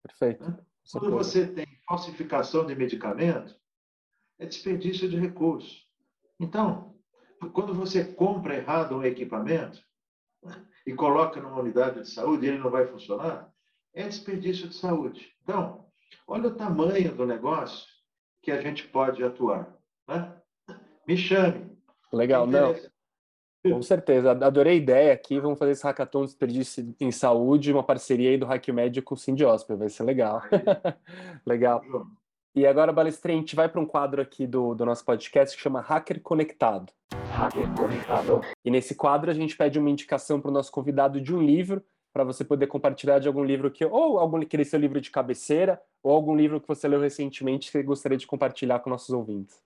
[0.02, 0.58] Perfeito.
[0.92, 3.54] Quando você tem falsificação de medicamento,
[4.38, 5.88] é desperdício de recursos.
[6.38, 6.91] Então,
[7.50, 9.82] quando você compra errado um equipamento
[10.86, 13.50] e coloca numa unidade de saúde e ele não vai funcionar,
[13.94, 15.32] é desperdício de saúde.
[15.42, 15.86] Então,
[16.26, 17.86] olha o tamanho do negócio
[18.42, 19.76] que a gente pode atuar.
[20.08, 20.34] Né?
[21.06, 21.76] Me chame.
[22.12, 22.74] Legal, não.
[23.64, 25.38] Com certeza, adorei a ideia aqui.
[25.38, 29.14] Vamos fazer esse hackathon de desperdício em saúde, uma parceria aí do Hack Médio com
[29.14, 30.42] o Sindiosp, vai ser legal.
[31.46, 31.80] legal.
[32.56, 35.62] E agora, Balestrinha, a gente vai para um quadro aqui do, do nosso podcast que
[35.62, 36.92] chama Hacker Conectado.
[38.64, 41.84] E nesse quadro a gente pede uma indicação para o nosso convidado de um livro,
[42.12, 45.80] para você poder compartilhar de algum livro que, ou algum aquele seu livro de cabeceira,
[46.02, 49.62] ou algum livro que você leu recentemente que gostaria de compartilhar com nossos ouvintes.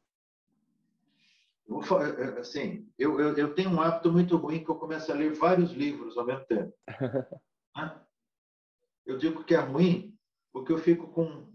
[2.39, 5.73] Assim, eu, eu, eu tenho um hábito muito ruim que eu começo a ler vários
[5.73, 6.73] livros ao mesmo tempo.
[7.77, 7.95] Né?
[9.05, 10.17] eu digo que é ruim
[10.51, 11.47] porque eu fico com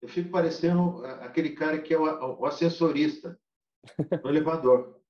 [0.00, 3.38] eu fico parecendo aquele cara que é o, o ascensorista
[4.22, 5.00] no elevador.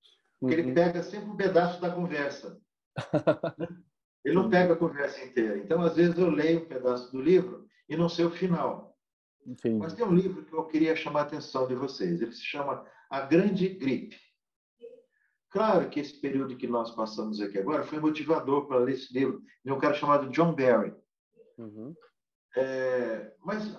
[0.40, 0.74] Porque ele uhum.
[0.74, 2.60] pega sempre um pedaço da conversa.
[4.24, 5.58] Ele não pega a conversa inteira.
[5.58, 8.96] Então, às vezes, eu leio um pedaço do livro e não sei o final.
[9.44, 9.78] Entendi.
[9.78, 12.22] Mas tem um livro que eu queria chamar a atenção de vocês.
[12.22, 14.16] Ele se chama A Grande Gripe.
[15.50, 19.42] Claro que esse período que nós passamos aqui agora foi motivador para ler esse livro
[19.64, 20.94] de um cara chamado John Barry.
[21.58, 21.94] Uhum.
[22.56, 23.76] É, mas,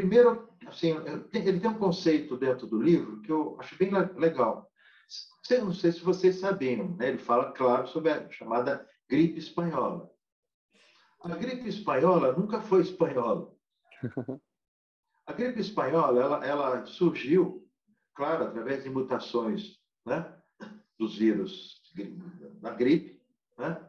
[0.00, 0.94] primeiro, assim,
[1.32, 4.70] ele tem um conceito dentro do livro que eu acho bem legal.
[5.50, 7.08] Não sei se vocês sabiam, né?
[7.08, 10.10] ele fala, claro, sobre a chamada gripe espanhola.
[11.22, 13.52] A gripe espanhola nunca foi espanhola.
[15.26, 17.68] A gripe espanhola ela, ela surgiu,
[18.14, 20.32] claro, através de mutações né?
[20.98, 21.80] dos vírus
[22.60, 23.20] da gripe,
[23.58, 23.84] né?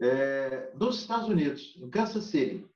[0.00, 2.68] é, dos Estados Unidos, em Kansas City,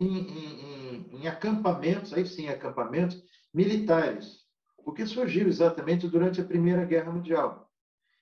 [0.00, 3.22] em, em, em, acampamentos, aí sim, acampamentos
[3.52, 4.42] militares,
[4.84, 7.70] porque surgiu exatamente durante a Primeira Guerra Mundial.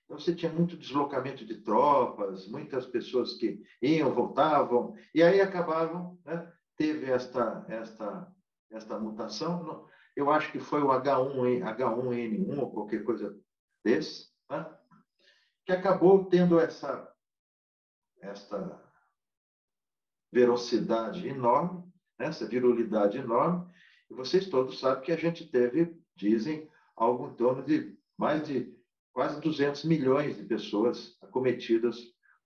[0.05, 6.19] Então, você tinha muito deslocamento de tropas, muitas pessoas que iam, voltavam, e aí acabavam,
[6.25, 6.51] né?
[6.75, 8.27] teve esta, esta,
[8.69, 9.87] esta mutação.
[10.15, 13.35] Eu acho que foi o H1, H1N1 ou qualquer coisa
[13.83, 14.69] desse, né?
[15.65, 17.09] que acabou tendo essa
[18.21, 18.80] esta
[20.31, 21.83] velocidade enorme,
[22.17, 23.69] né, essa virulidade enorme,
[24.09, 28.73] e vocês todos sabem que a gente teve, dizem, algo em torno de mais de
[29.13, 31.97] quase 200 milhões de pessoas acometidas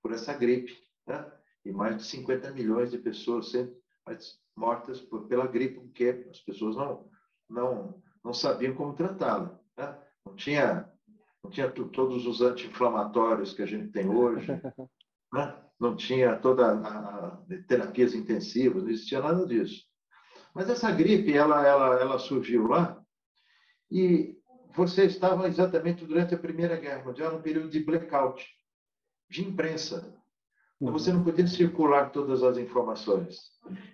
[0.02, 1.32] por essa gripe, né?
[1.66, 3.76] e mais de 50 milhões de pessoas sendo
[4.56, 7.10] mortas por, pela gripe, porque as pessoas não,
[7.50, 9.60] não, não sabiam como tratá-la.
[9.78, 9.98] Né?
[10.26, 10.90] Não tinha,
[11.44, 14.48] não tinha todos os anti-inflamatórios que a gente tem hoje,
[15.34, 15.64] né?
[15.80, 19.84] Não tinha toda a, terapias intensivas, não existia nada disso.
[20.53, 23.01] Mas essa gripe, ela, ela, ela surgiu lá
[23.91, 24.36] e
[24.73, 28.45] você estava exatamente durante a Primeira Guerra Mundial, num período de blackout,
[29.30, 30.13] de imprensa.
[30.80, 33.51] Então, você não podia circular todas as informações.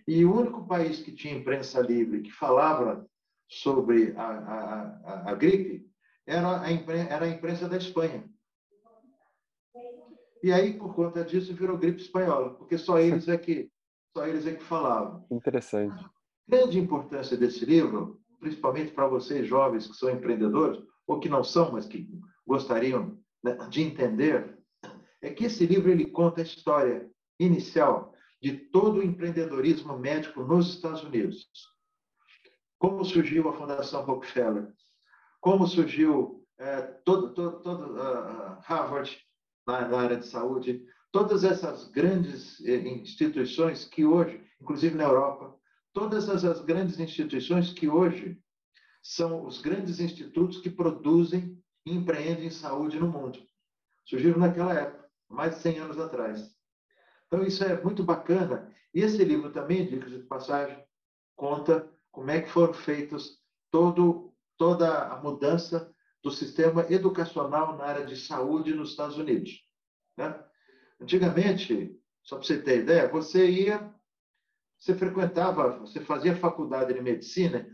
[0.07, 3.07] E o único país que tinha imprensa livre, que falava
[3.47, 5.85] sobre a, a, a, a gripe,
[6.25, 8.27] era a, imprensa, era a imprensa da Espanha.
[10.43, 13.69] E aí, por conta disso, virou gripe espanhola, porque só eles é que,
[14.15, 15.25] só eles é que falavam.
[15.29, 16.03] Interessante.
[16.03, 16.11] A
[16.47, 21.71] grande importância desse livro, principalmente para vocês jovens que são empreendedores, ou que não são,
[21.71, 22.09] mas que
[22.45, 24.57] gostariam né, de entender,
[25.21, 30.69] é que esse livro ele conta a história inicial de todo o empreendedorismo médico nos
[30.69, 31.47] Estados Unidos.
[32.79, 34.73] Como surgiu a Fundação Rockefeller,
[35.39, 39.15] como surgiu é, todo, todo, todo uh, Harvard,
[39.71, 45.55] na, área de saúde, todas essas grandes eh, instituições que hoje, inclusive na Europa,
[45.93, 48.39] todas essas grandes instituições que hoje
[49.01, 53.39] são os grandes institutos que produzem e empreendem saúde no mundo.
[54.05, 56.55] Surgiram naquela época, mais de 100 anos atrás.
[57.27, 58.71] Então, isso é muito bacana.
[58.93, 60.77] E esse livro também, de passagem,
[61.35, 63.39] conta como é que foram feitos
[63.71, 65.91] todo, toda a mudança
[66.23, 69.65] do sistema educacional na área de saúde nos Estados Unidos.
[70.17, 70.43] Né?
[70.99, 73.93] Antigamente, só para você ter ideia, você ia,
[74.77, 77.67] você frequentava, você fazia faculdade de medicina,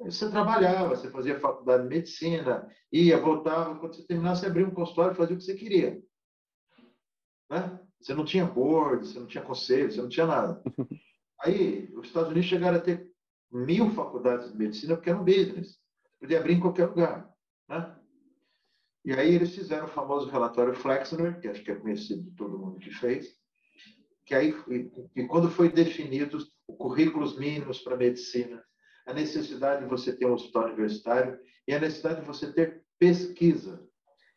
[0.00, 4.70] você trabalhava, você fazia faculdade de medicina, ia, voltava, quando você terminasse, você abria um
[4.70, 6.00] consultório e fazia o que você queria.
[7.50, 7.80] Né?
[8.00, 10.62] Você não tinha board, você não tinha conselho, você não tinha nada.
[11.42, 13.10] Aí, os Estados Unidos chegaram a ter
[13.50, 15.78] mil faculdades de medicina porque era um business.
[16.20, 17.28] Podia abrir em qualquer lugar.
[17.68, 17.96] Né?
[19.04, 22.58] E aí eles fizeram o famoso relatório Flexner, que acho que é conhecido de todo
[22.58, 23.36] mundo que fez,
[24.26, 24.54] que aí,
[25.16, 28.62] e quando foi definido currículos mínimos para medicina,
[29.06, 33.82] a necessidade de você ter um hospital universitário e a necessidade de você ter pesquisa,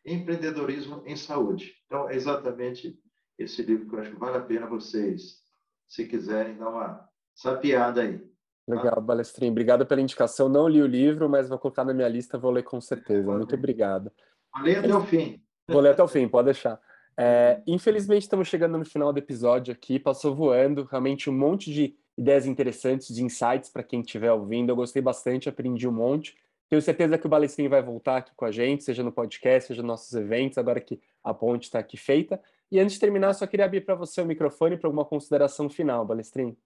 [0.04, 1.74] empreendedorismo em saúde.
[1.84, 2.98] Então, é exatamente
[3.38, 5.42] esse livro que eu acho que vale a pena vocês,
[5.86, 8.31] se quiserem, dar uma sapiada aí.
[8.76, 9.52] Legal, Balestrinho.
[9.52, 10.48] Obrigado pela indicação.
[10.48, 13.30] Não li o livro, mas vou colocar na minha lista, vou ler com certeza.
[13.30, 14.10] Muito obrigado.
[14.54, 15.42] Vou ler até o fim.
[15.68, 16.80] Vou ler até o fim, pode deixar.
[17.16, 19.98] É, infelizmente, estamos chegando no final do episódio aqui.
[19.98, 20.86] Passou voando.
[20.90, 24.70] Realmente um monte de ideias interessantes, de insights para quem estiver ouvindo.
[24.70, 26.36] Eu gostei bastante, aprendi um monte.
[26.68, 29.82] Tenho certeza que o Balestrinho vai voltar aqui com a gente, seja no podcast, seja
[29.82, 32.40] nos nossos eventos, agora que a ponte está aqui feita.
[32.70, 36.06] E antes de terminar, só queria abrir para você o microfone para alguma consideração final,
[36.06, 36.56] Balestrinho.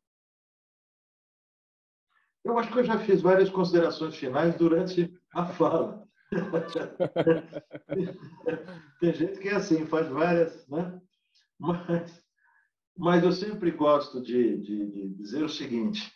[2.47, 6.07] Eu acho que eu já fiz várias considerações finais durante a fala.
[9.01, 11.03] Tem gente que é assim, faz várias, né?
[11.59, 12.25] Mas,
[12.97, 16.15] mas eu sempre gosto de, de, de dizer o seguinte,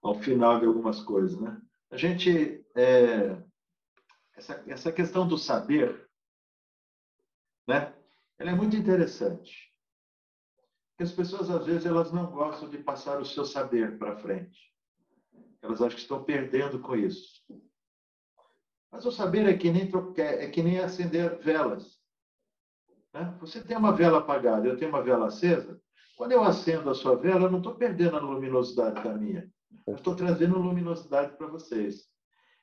[0.00, 1.60] ao final de algumas coisas, né?
[1.90, 3.42] A gente, é,
[4.36, 6.08] essa, essa questão do saber,
[7.66, 7.92] né?
[8.38, 9.74] Ela é muito interessante.
[10.90, 14.71] Porque as pessoas, às vezes, elas não gostam de passar o seu saber para frente.
[15.62, 17.40] Elas acham que estão perdendo com isso.
[18.90, 19.88] Mas o saber é que nem,
[20.18, 21.98] é que nem acender velas.
[23.14, 23.34] Né?
[23.40, 25.80] Você tem uma vela apagada, eu tenho uma vela acesa.
[26.16, 29.48] Quando eu acendo a sua vela, eu não estou perdendo a luminosidade da minha.
[29.86, 32.04] Eu estou trazendo luminosidade para vocês.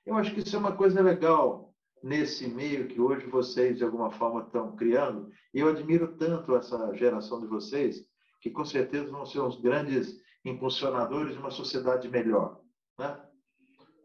[0.05, 1.73] Eu acho que isso é uma coisa legal
[2.03, 5.31] nesse meio que hoje vocês, de alguma forma, estão criando.
[5.53, 8.05] E eu admiro tanto essa geração de vocês,
[8.41, 12.61] que com certeza vão ser os grandes impulsionadores de uma sociedade melhor
[12.99, 13.19] né?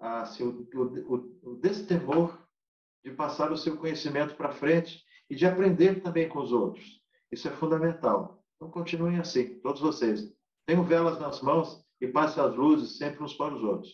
[0.01, 2.39] assim, o, o, o destemor
[3.05, 7.03] de passar o seu conhecimento para frente e de aprender também com os outros.
[7.31, 8.43] Isso é fundamental.
[8.57, 10.33] Então, continuem assim, todos vocês.
[10.67, 13.93] Tenham velas nas mãos e passem as luzes sempre uns para os outros.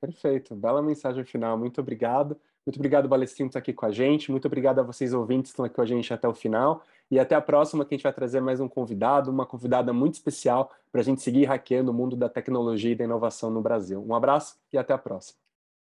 [0.00, 0.54] Perfeito.
[0.54, 1.56] Bela mensagem final.
[1.56, 2.36] Muito obrigado.
[2.66, 4.30] Muito obrigado, Balestrinho, por estar aqui com a gente.
[4.30, 6.82] Muito obrigado a vocês, ouvintes, que estão aqui com a gente até o final.
[7.12, 10.14] E até a próxima, que a gente vai trazer mais um convidado, uma convidada muito
[10.14, 14.02] especial para a gente seguir hackeando o mundo da tecnologia e da inovação no Brasil.
[14.02, 15.38] Um abraço e até a próxima.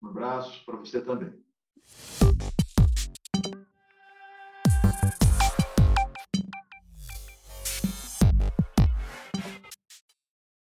[0.02, 1.32] Um abraço para você também.